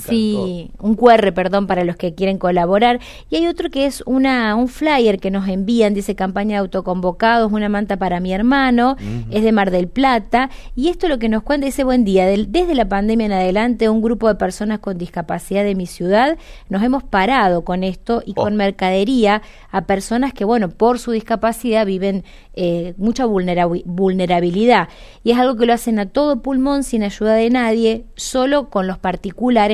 [0.08, 3.00] sí, un QR, perdón, para los que quieren colaborar.
[3.30, 7.50] Y hay otro que es una un flyer que nos envían, dice campaña de autoconvocados,
[7.52, 8.96] una manta para mi hermano,
[9.30, 12.50] es de Mar del Plata y esto lo que nos cuenta dice buen día, del-
[12.52, 16.36] desde la pandemia en adelante un grupo de personas con discapacidad de mi ciudad
[16.68, 18.42] nos hemos parado con esto y Oh.
[18.44, 22.24] con mercadería a personas que bueno por su discapacidad viven
[22.54, 24.88] eh, mucha vulnerabi- vulnerabilidad
[25.24, 28.86] y es algo que lo hacen a todo pulmón sin ayuda de nadie solo con
[28.86, 29.31] los particulares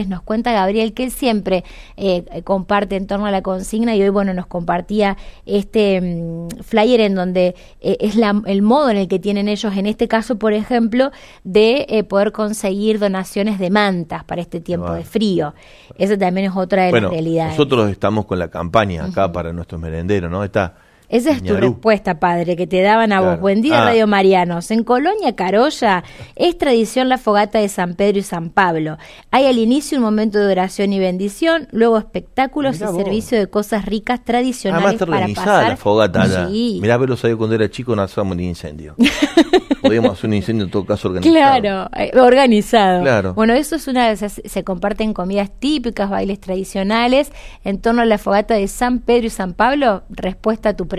[0.08, 1.64] nos cuenta Gabriel que él siempre
[1.96, 7.00] eh, comparte en torno a la consigna y hoy bueno nos compartía este mm, flyer
[7.00, 10.36] en donde eh, es la, el modo en el que tienen ellos en este caso
[10.36, 11.10] por ejemplo
[11.44, 15.54] de eh, poder conseguir donaciones de mantas para este tiempo de frío.
[15.96, 17.52] Esa también es otra de Bueno, las realidades.
[17.52, 20.44] nosotros estamos con la campaña acá para nuestros merenderos, ¿no?
[20.44, 20.74] Está
[21.08, 23.40] Esa es tu respuesta, padre, que te daban a vos.
[23.40, 23.84] Buen día, Ah.
[23.86, 24.70] Radio Marianos.
[24.70, 26.04] En Colonia Carolla
[26.36, 28.98] es tradición la fogata de San Pedro y San Pablo.
[29.30, 33.02] Hay al inicio un momento de oración y bendición, luego espectáculos Mirá y vos.
[33.04, 35.68] servicio de cosas ricas tradicionales Además está para organizada pasar.
[35.70, 36.48] la fogata allá.
[36.48, 36.78] Sí.
[36.82, 38.94] Mirá, pero sabía cuando era chico no hacíamos ni incendio.
[39.80, 41.60] Podíamos hacer un incendio en todo caso organizado.
[41.60, 43.00] Claro, eh, organizado.
[43.02, 43.32] Claro.
[43.34, 47.32] Bueno, eso es una se, se comparten comidas típicas, bailes tradicionales
[47.64, 50.02] en torno a la fogata de San Pedro y San Pablo.
[50.10, 50.97] Respuesta a tu pregunta.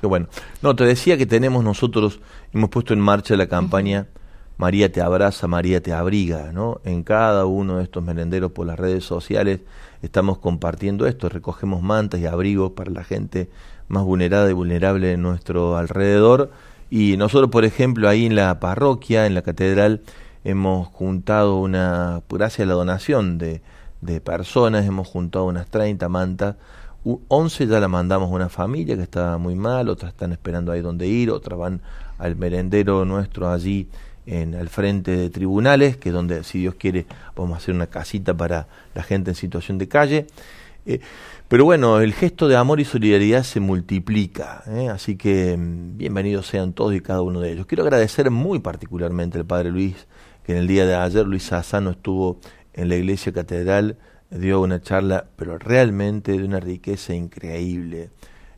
[0.00, 0.28] Qué bueno.
[0.62, 2.20] No, te decía que tenemos nosotros,
[2.52, 4.06] hemos puesto en marcha la campaña
[4.58, 6.80] María te abraza, María te abriga, ¿no?
[6.84, 9.60] En cada uno de estos merenderos por las redes sociales
[10.00, 13.50] estamos compartiendo esto, recogemos mantas y abrigos para la gente
[13.88, 16.50] más vulnerada y vulnerable de nuestro alrededor.
[16.88, 20.00] Y nosotros, por ejemplo, ahí en la parroquia, en la catedral,
[20.42, 23.60] hemos juntado una, gracias a la donación de,
[24.00, 26.56] de personas, hemos juntado unas 30 mantas.
[27.06, 30.72] U- 11 ya la mandamos a una familia que está muy mal, otras están esperando
[30.72, 31.80] ahí donde ir, otras van
[32.18, 33.88] al merendero nuestro allí
[34.26, 37.86] en al frente de tribunales, que es donde, si Dios quiere, vamos a hacer una
[37.86, 40.26] casita para la gente en situación de calle.
[40.84, 40.98] Eh,
[41.46, 44.88] pero bueno, el gesto de amor y solidaridad se multiplica, ¿eh?
[44.88, 47.66] así que mm, bienvenidos sean todos y cada uno de ellos.
[47.66, 50.08] Quiero agradecer muy particularmente al Padre Luis,
[50.44, 52.40] que en el día de ayer Luis Sassano estuvo
[52.72, 53.96] en la iglesia catedral,
[54.30, 58.10] dio una charla, pero realmente de una riqueza increíble.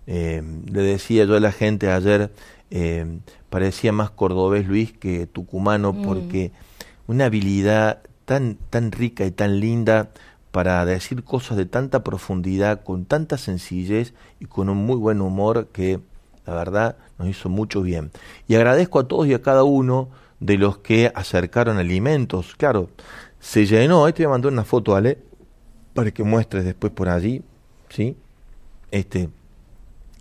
[0.07, 2.33] Eh, le decía yo a la gente ayer,
[2.71, 6.53] eh, parecía más cordobés Luis que tucumano, porque
[7.07, 10.11] una habilidad tan, tan rica y tan linda
[10.51, 15.69] para decir cosas de tanta profundidad, con tanta sencillez y con un muy buen humor
[15.73, 16.01] que
[16.47, 18.11] la verdad nos hizo mucho bien.
[18.47, 20.09] Y agradezco a todos y a cada uno
[20.41, 22.55] de los que acercaron alimentos.
[22.57, 22.89] Claro,
[23.41, 25.19] se llenó, ahí te voy a mandar una foto, Ale,
[25.99, 27.43] para que muestres después por allí,
[27.89, 28.17] ¿sí?
[28.93, 29.31] Este,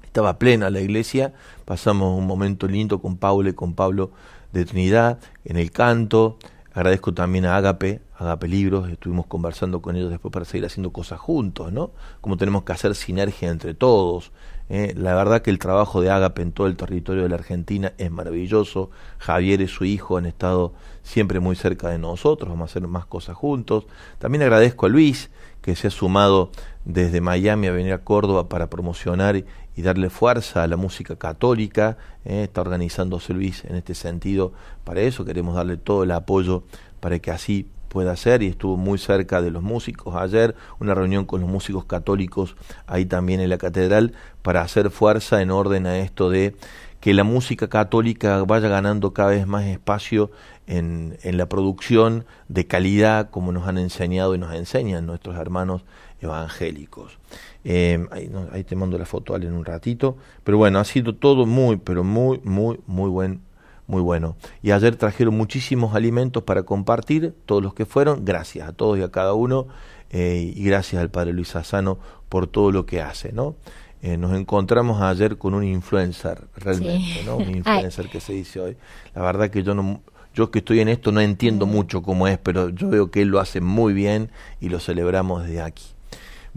[0.03, 1.33] estaba plena la iglesia,
[1.65, 4.09] pasamos un momento lindo con Paulo y con Pablo
[4.53, 6.39] de Trinidad en el canto.
[6.73, 11.19] Agradezco también a Agape, Agape Libros, estuvimos conversando con ellos después para seguir haciendo cosas
[11.19, 11.91] juntos, ¿no?
[12.21, 14.31] Como tenemos que hacer sinergia entre todos.
[14.69, 14.95] ¿eh?
[14.97, 18.09] La verdad que el trabajo de Agape en todo el territorio de la Argentina es
[18.09, 18.89] maravilloso.
[19.19, 20.73] Javier y su hijo han estado
[21.03, 23.85] siempre muy cerca de nosotros, vamos a hacer más cosas juntos.
[24.17, 25.29] También agradezco a Luis,
[25.67, 26.49] que se ha sumado
[26.85, 29.45] desde Miami a venir a Córdoba para promocionar y,
[29.81, 31.97] darle fuerza a la música católica.
[32.23, 32.43] ¿eh?
[32.43, 34.53] Está organizándose Luis en este sentido.
[34.85, 36.63] Para eso queremos darle todo el apoyo
[37.01, 41.25] para que así pueda ser y estuvo muy cerca de los músicos ayer, una reunión
[41.25, 42.55] con los músicos católicos
[42.85, 44.13] ahí también en la catedral
[44.43, 46.55] para hacer fuerza en orden a esto de
[47.01, 50.31] que la música católica vaya ganando cada vez más espacio
[50.67, 55.83] en, en la producción de calidad como nos han enseñado y nos enseñan nuestros hermanos
[56.21, 57.17] evangélicos.
[57.63, 60.85] Eh, ahí, no, ahí te mando la foto Ale en un ratito, pero bueno, ha
[60.85, 63.41] sido todo muy, pero muy, muy, muy buen,
[63.87, 64.35] muy bueno.
[64.61, 69.01] Y ayer trajeron muchísimos alimentos para compartir, todos los que fueron, gracias a todos y
[69.01, 69.67] a cada uno,
[70.09, 71.97] eh, y gracias al Padre Luis Sassano
[72.29, 73.55] por todo lo que hace, ¿no?
[74.01, 77.21] Eh, nos encontramos ayer con un influencer, realmente, Sí.
[77.25, 77.37] ¿no?
[77.37, 78.77] Un influencer que se dice hoy.
[79.15, 80.01] La verdad que yo no,
[80.37, 83.29] yo que estoy en esto no entiendo mucho cómo es, pero yo veo que él
[83.29, 84.29] lo hace muy bien
[84.61, 85.96] y lo celebramos desde aquí.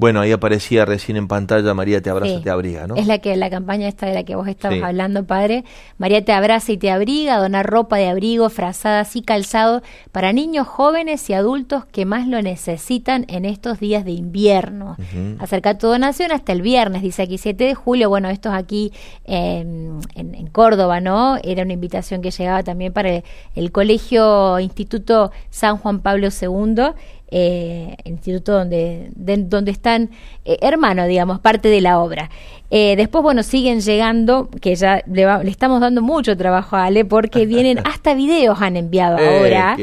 [0.01, 2.43] Bueno, ahí aparecía recién en pantalla María te abraza, Sí.
[2.43, 2.95] te abriga, ¿no?
[2.97, 4.83] Es la que la campaña esta de la que vos estabas Sí.
[4.83, 5.63] hablando, padre.
[5.99, 10.67] María te abraza y te abriga, donar ropa de abrigo, frazadas y calzado para niños,
[10.67, 14.97] jóvenes y adultos que más lo necesitan en estos días de invierno.
[15.39, 18.09] Acerca tu donación hasta el viernes, dice aquí 7 de julio.
[18.09, 18.93] Bueno, esto es aquí
[19.27, 21.37] en, en- en Córdoba, ¿no?
[21.45, 23.25] Era una invitación que llegaba también para el,
[23.55, 26.95] el Colegio Instituto San Juan Pablo II
[27.31, 30.11] eh, el instituto donde, de- donde están
[30.45, 32.31] eh, hermanos, digamos, parte de la obra.
[32.73, 36.85] Eh, después, bueno, siguen llegando, que ya le, va- le estamos dando mucho trabajo a
[36.87, 39.77] Ale, porque vienen hasta videos han enviado Eh, ahora.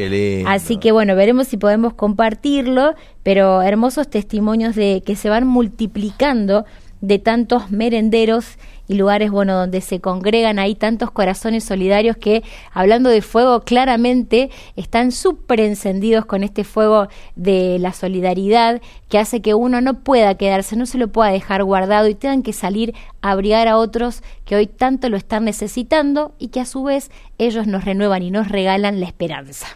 [0.47, 6.65] Así que bueno, veremos si podemos compartirlo, pero hermosos testimonios de que se van multiplicando
[7.01, 8.57] de tantos merenderos
[8.87, 14.49] y lugares bueno donde se congregan ahí tantos corazones solidarios que hablando de fuego claramente
[14.75, 20.35] están súper encendidos con este fuego de la solidaridad que hace que uno no pueda
[20.35, 24.23] quedarse, no se lo pueda dejar guardado y tengan que salir a abrigar a otros
[24.45, 28.31] que hoy tanto lo están necesitando y que a su vez ellos nos renuevan y
[28.31, 29.67] nos regalan la esperanza.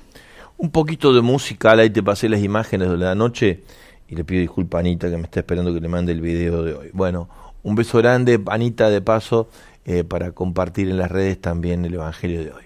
[0.57, 3.61] Un poquito de musical, ahí te pasé las imágenes de la noche
[4.07, 6.73] y le pido disculpa Anita que me está esperando que le mande el video de
[6.73, 6.89] hoy.
[6.93, 7.29] Bueno,
[7.63, 9.47] un beso grande, Anita, de paso,
[9.85, 12.63] eh, para compartir en las redes también el Evangelio de hoy.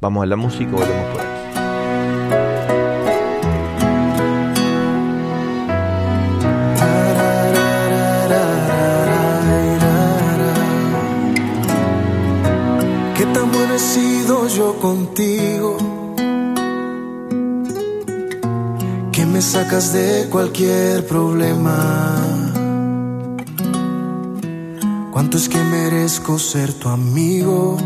[0.00, 1.30] Vamos a la música, volvemos por aquí.
[13.16, 15.76] Qué tan bueno he sido yo contigo.
[19.12, 22.43] Que me sacas de cualquier problema.
[25.14, 27.76] ¿Cuánto es que merezco ser tu amigo?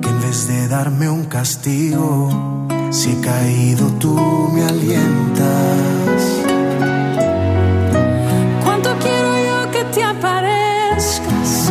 [0.00, 4.14] Que en vez de darme un castigo, si he caído tú
[4.50, 6.22] me alientas.
[8.64, 11.70] ¿Cuánto quiero yo que te aparezcas?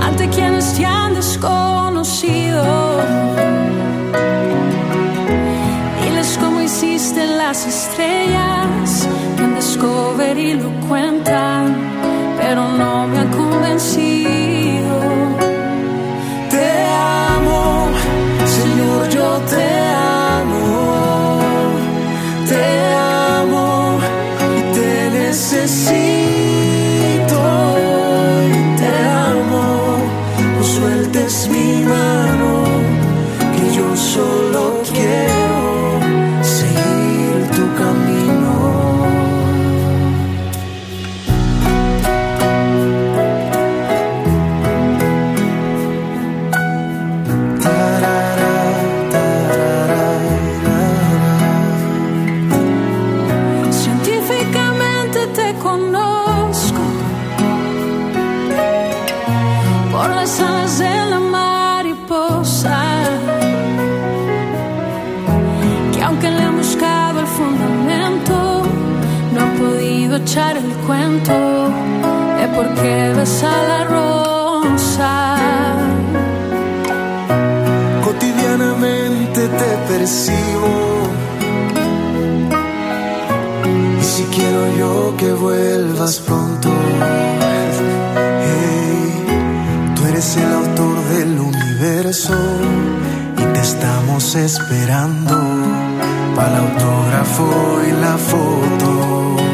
[0.00, 2.62] Ante quienes te han desconocido.
[6.00, 8.37] Diles cómo hiciste las estrellas
[70.28, 71.32] echar el cuento
[72.38, 75.36] de por qué besa la rosa.
[78.04, 80.74] Cotidianamente te percibo.
[84.00, 86.68] Y si quiero yo que vuelvas pronto.
[88.44, 89.24] Hey,
[89.94, 92.36] tú eres el autor del universo
[93.38, 95.36] y te estamos esperando
[96.36, 99.47] para el autógrafo y la foto.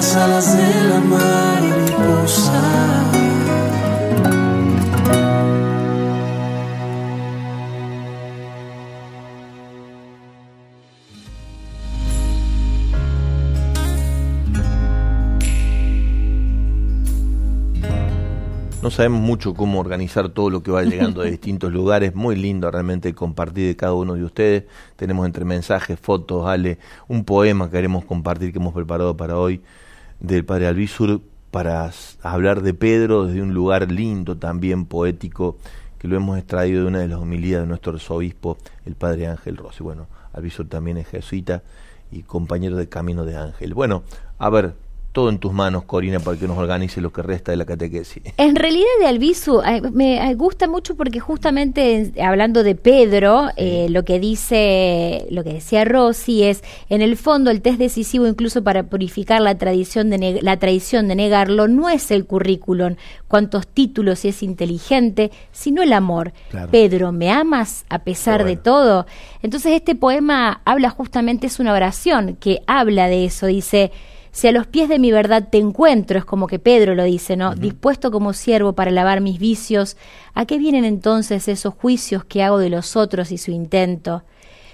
[0.00, 2.62] Las alas de la mariposa.
[18.82, 22.14] No sabemos mucho cómo organizar todo lo que va llegando de distintos lugares.
[22.14, 24.64] Muy lindo realmente compartir de cada uno de ustedes.
[24.96, 29.60] Tenemos entre mensajes, fotos, Ale, un poema que queremos compartir que hemos preparado para hoy
[30.20, 31.90] del padre Alvisur para
[32.22, 35.56] hablar de Pedro desde un lugar lindo también poético
[35.98, 38.56] que lo hemos extraído de una de las homilías de nuestro arzobispo,
[38.86, 39.82] el padre Ángel Rossi.
[39.82, 41.62] Bueno, Alvisur también es jesuita
[42.10, 43.74] y compañero de camino de Ángel.
[43.74, 44.02] Bueno,
[44.38, 44.74] a ver,
[45.12, 48.22] todo en tus manos, Corina, para que nos organice lo que resta de la catequesis.
[48.36, 53.88] En realidad de Albizu eh, me eh, gusta mucho porque justamente hablando de Pedro, eh,
[53.90, 58.62] lo que dice, lo que decía Rossi es, en el fondo el test decisivo incluso
[58.62, 62.94] para purificar la tradición de la traición de negarlo no es el currículum,
[63.26, 66.32] cuántos títulos y es inteligente, sino el amor.
[66.50, 66.70] Claro.
[66.70, 69.06] Pedro, ¿me amas a pesar de todo?
[69.42, 73.90] Entonces este poema habla justamente, es una oración que habla de eso, dice,
[74.32, 77.36] si a los pies de mi verdad te encuentro, es como que Pedro lo dice,
[77.36, 77.54] ¿no?
[77.54, 79.96] Dispuesto como siervo para lavar mis vicios,
[80.34, 84.22] ¿a qué vienen entonces esos juicios que hago de los otros y su intento?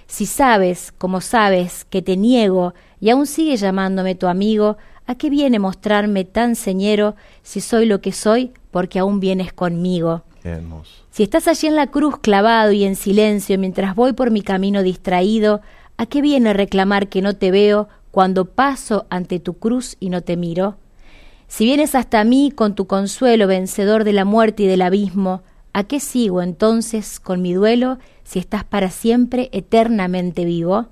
[0.07, 4.77] Si sabes, como sabes, que te niego y aún sigue llamándome tu amigo,
[5.07, 10.23] ¿a qué viene mostrarme tan señero si soy lo que soy porque aún vienes conmigo?
[11.11, 14.83] Si estás allí en la cruz clavado y en silencio mientras voy por mi camino
[14.83, 15.61] distraído,
[15.97, 20.23] ¿a qué viene reclamar que no te veo cuando paso ante tu cruz y no
[20.23, 20.79] te miro?
[21.49, 25.43] Si vienes hasta mí con tu consuelo vencedor de la muerte y del abismo,
[25.75, 30.87] ¿a qué sigo entonces con mi duelo si estás para siempre eternamente vivo?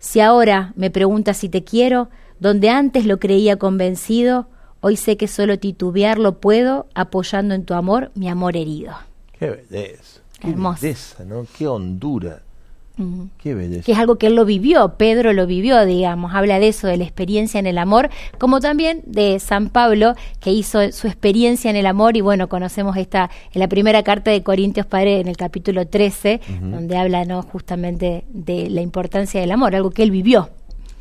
[0.00, 4.46] Si ahora me preguntas si te quiero, donde antes lo creía convencido,
[4.82, 8.92] hoy sé que solo titubearlo puedo, apoyando en tu amor mi amor herido.
[9.38, 10.20] Qué belleza.
[10.38, 10.82] Qué Hermoso.
[10.82, 11.46] belleza, ¿no?
[11.56, 12.42] Qué hondura.
[13.38, 13.84] Qué belleza.
[13.84, 16.96] que es algo que él lo vivió, Pedro lo vivió, digamos, habla de eso, de
[16.96, 21.76] la experiencia en el amor, como también de San Pablo, que hizo su experiencia en
[21.76, 25.36] el amor, y bueno, conocemos esta, en la primera carta de Corintios Padre, en el
[25.36, 27.42] capítulo 13, donde habla ¿no?
[27.42, 30.50] justamente de la importancia del amor, algo que él vivió.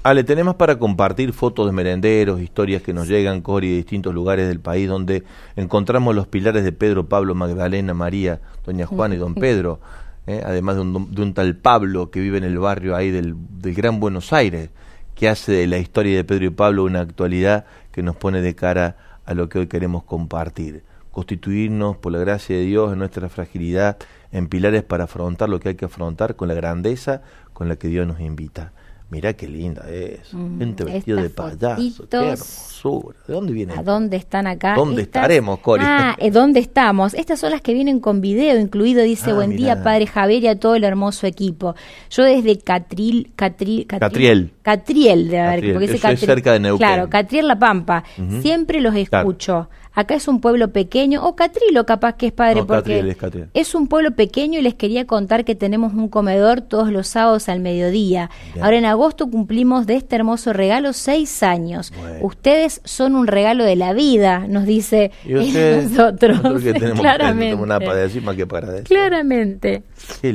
[0.02, 4.48] Ale, tenemos para compartir fotos de merenderos, historias que nos llegan, Cori, de distintos lugares
[4.48, 5.24] del país donde
[5.58, 9.82] encontramos los pilares de Pedro, Pablo, Magdalena, María, Doña Juana y Don Pedro,
[10.28, 10.42] ¿eh?
[10.46, 13.74] además de un, de un, tal Pablo que vive en el barrio ahí del, del
[13.74, 14.70] Gran Buenos Aires,
[15.16, 18.56] que hace de la historia de Pedro y Pablo una actualidad que nos pone de
[18.56, 18.96] cara
[19.26, 20.84] a lo que hoy queremos compartir.
[21.12, 23.98] Constituirnos, por la gracia de Dios, en nuestra fragilidad,
[24.32, 27.22] en pilares para afrontar lo que hay que afrontar con la grandeza
[27.54, 28.72] con la que Dios nos invita.
[29.12, 30.32] Mirá qué linda es.
[30.34, 32.08] Mm, Gente vestido de payaso.
[32.08, 33.18] Qué hermosura.
[33.28, 33.80] ¿De dónde vienen?
[33.80, 34.76] ¿A dónde están acá?
[34.76, 35.84] ¿Dónde estaremos, Cori?
[35.84, 37.16] Ah, eh, ¿dónde estamos?
[37.16, 39.02] Estas son las que vienen con video incluido.
[39.02, 39.60] Dice, Ah, buen mirá.
[39.76, 41.74] día, padre Javier y a todo el hermoso equipo.
[42.12, 44.52] Yo desde Catril, Catril, Catriel.
[44.62, 46.28] Catriel, de haber, Catriel, porque dice eso es Catriel.
[46.38, 46.88] cerca de Neuquén.
[46.88, 48.04] Claro, Catriel La Pampa.
[48.42, 49.70] Siempre los escucho.
[50.00, 53.18] Acá es un pueblo pequeño, o Catrilo capaz que es padre, No, porque Catriel es
[53.18, 53.50] Catriel.
[53.54, 57.50] es un pueblo pequeño y les quería contar que tenemos un comedor todos los sábados
[57.50, 58.30] al mediodía.
[58.54, 58.64] Bien.
[58.64, 61.92] Ahora en agosto cumplimos de este hermoso regalo seis años.
[62.00, 62.26] Bueno.
[62.26, 66.38] Ustedes son un regalo de la vida, nos dice Y usted, nosotros.
[66.38, 67.46] nosotros que tenemos claramente.
[67.48, 68.88] tenemos nada para decir más que para decir.
[68.88, 69.84] Claramente.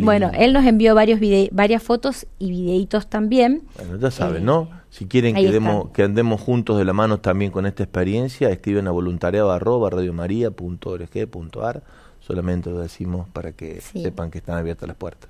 [0.01, 3.62] Bueno, él nos envió varios vide- varias fotos y videitos también.
[3.79, 4.69] Bueno, ya saben, Eh, ¿no?
[4.95, 8.86] Si quieren que, demos- que andemos juntos de la mano también con esta experiencia, escriben
[8.86, 11.82] a voluntariado arroba radiomaria.org.ar.
[12.20, 14.03] Solamente lo decimos para que Sí.
[14.05, 15.28] sepan que están abiertas las puertas.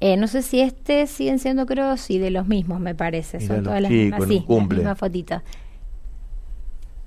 [0.00, 3.38] Eh, no sé si este siguen siendo, creo, sí, de los mismos, me parece.
[3.40, 4.78] Son todas las sí, mismas, sí, cumple.
[4.78, 5.42] las mismas fotitos.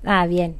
[0.04, 0.54] Ah, bien.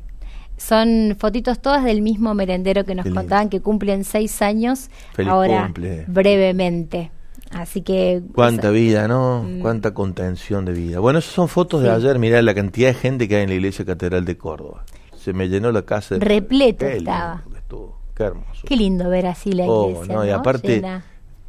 [0.56, 5.62] Son fotitos todas del mismo merendero que nos contaban que cumplen seis años Feliz ahora
[5.66, 6.04] cumple.
[6.08, 7.10] brevemente.
[7.51, 9.42] Así que Cuánta vida, ¿no?
[9.42, 9.61] Mm.
[9.61, 11.01] Cuánta contención de vida.
[11.01, 12.18] Bueno, esas son fotos de ayer.
[12.18, 14.84] Mirá la cantidad de gente que hay en la iglesia catedral de Córdoba.
[15.16, 16.14] Se me llenó la casa.
[16.14, 17.42] de- Repleto Qué estaba.
[17.57, 17.98] estuvo.
[18.14, 18.62] Qué hermoso.
[18.66, 20.14] Qué lindo ver así la Oh, iglesia.
[20.14, 20.34] no, y ¿no?
[20.36, 21.05] aparte Llena.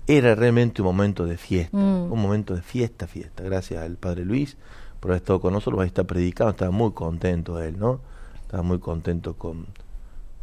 [0.08, 2.12] era realmente un momento de fiesta, Mm.
[2.12, 3.44] un momento de fiesta, fiesta.
[3.44, 4.58] Gracias al Padre Luis
[5.00, 8.00] por haber estado con nosotros, ahí está predicando, estaba muy contento él, ¿no?
[8.42, 9.68] Estaba muy contento con,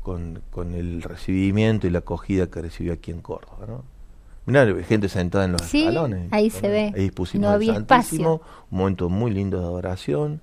[0.03, 3.83] con, con el recibimiento y la acogida que recibió aquí en Córdoba, ¿no?
[4.49, 6.29] Mirá, gente sentada en los Sí, escalones.
[6.33, 6.93] ahí se ve.
[6.97, 8.65] Ahí pusimos No el había Santísimo, espacio.
[8.71, 10.41] un momento muy lindo de adoración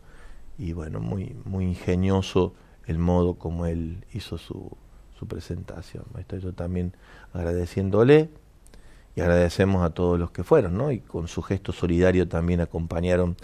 [0.58, 2.54] y bueno, muy, muy ingenioso
[2.86, 4.72] el modo como él hizo su,
[5.20, 6.04] su presentación.
[6.20, 6.94] Estoy yo también
[7.34, 8.30] agradeciéndole
[9.16, 10.92] y agradecemos a todos los que fueron, ¿no?
[10.92, 13.36] Y con su gesto solidario también acompañaron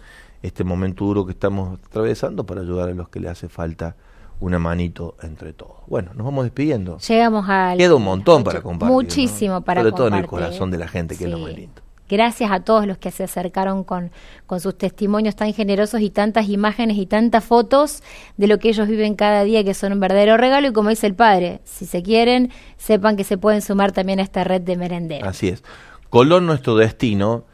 [0.41, 3.95] este momento duro que estamos atravesando para ayudar a los que le hace falta
[4.41, 5.77] una manito entre todos.
[5.87, 6.97] Bueno, nos vamos despidiendo.
[6.97, 7.77] Llegamos al.
[7.77, 8.93] Queda un montón para compartir.
[8.93, 9.61] Muchísimo ¿no?
[9.61, 11.81] para Sobre todo en el corazón de la gente, que es lo más lindo.
[12.09, 14.11] Gracias a todos los que se acercaron con,
[14.45, 18.03] con sus testimonios tan generosos y tantas imágenes y tantas fotos
[18.35, 20.67] de lo que ellos viven cada día, que son un verdadero regalo.
[20.67, 24.23] Y como dice el padre, si se quieren, sepan que se pueden sumar también a
[24.23, 25.25] esta red de merenderos.
[25.25, 25.63] Así es.
[26.09, 27.45] Colón, nuestro destino,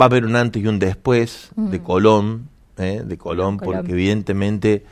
[0.00, 3.02] va a haber un antes y un después de Colón, ¿eh?
[3.04, 3.58] de Colón, Mm.
[3.58, 3.76] Colón.
[3.80, 4.84] porque evidentemente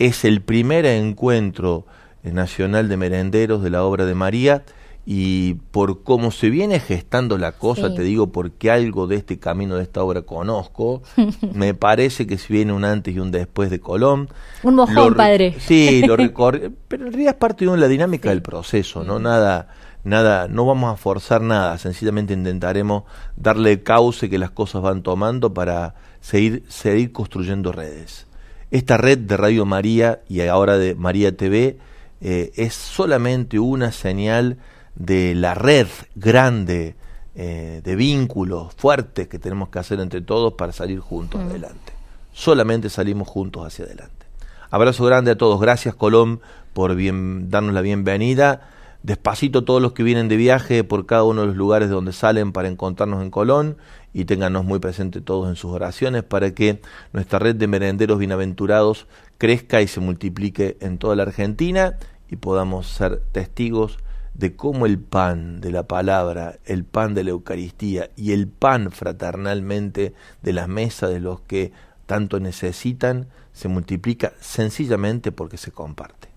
[0.00, 1.86] es el primer encuentro
[2.24, 4.64] eh, nacional de merenderos de la obra de María
[5.06, 7.94] y por cómo se viene gestando la cosa, Sí.
[7.96, 11.02] te digo porque algo de este camino de esta obra conozco,
[11.54, 14.28] me parece que si viene un antes y un después de Colón.
[14.62, 15.54] Un mojón, padre.
[15.58, 19.68] Sí, lo recorre, pero en realidad es parte de la dinámica del proceso, no nada
[20.02, 23.02] nada, no vamos a forzar nada, sencillamente intentaremos
[23.36, 28.26] darle cauce que las cosas van tomando para seguir seguir construyendo redes.
[28.70, 31.78] Esta red de Radio María y ahora de María TV
[32.20, 34.58] eh, es solamente una señal
[34.94, 36.94] de la red grande
[37.34, 41.92] eh, de vínculos fuertes que tenemos que hacer entre todos para salir juntos adelante.
[42.32, 44.26] Solamente salimos juntos hacia adelante.
[44.70, 45.60] Abrazo grande a todos.
[45.60, 46.40] Gracias Colón
[46.72, 48.68] por bien, darnos la bienvenida.
[49.02, 52.12] Despacito todos los que vienen de viaje por cada uno de los lugares de donde
[52.12, 53.78] salen para encontrarnos en Colón
[54.12, 56.80] y téngannos muy presente todos en sus oraciones para que
[57.12, 59.06] nuestra red de merenderos bienaventurados
[59.38, 61.98] crezca y se multiplique en toda la Argentina
[62.28, 63.98] y podamos ser testigos
[64.34, 68.90] de cómo el pan de la palabra, el pan de la Eucaristía y el pan
[68.90, 71.72] fraternalmente de la mesa de los que
[72.06, 76.28] tanto necesitan se multiplica sencillamente porque se comparte.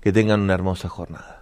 [0.00, 1.41] Que tengan una hermosa jornada.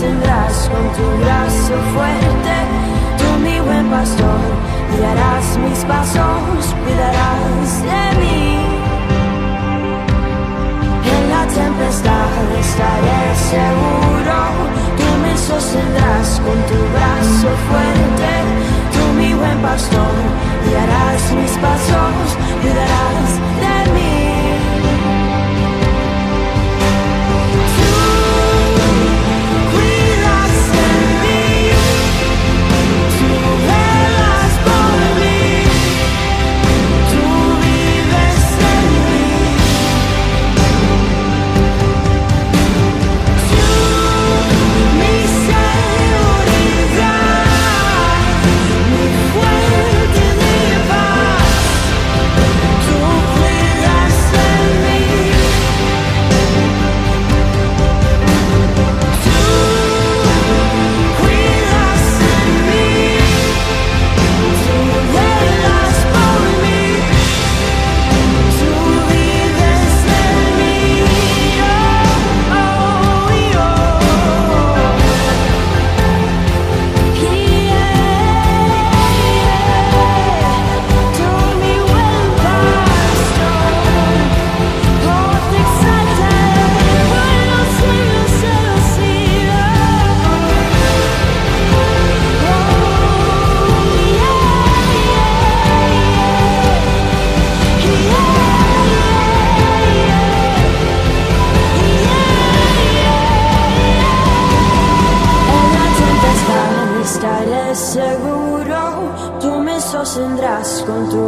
[0.00, 2.54] das el brazo en tu brazo fuerte,
[3.18, 4.40] tú mi buen pastor,
[4.96, 8.09] guiarás mis pasos, cuidarás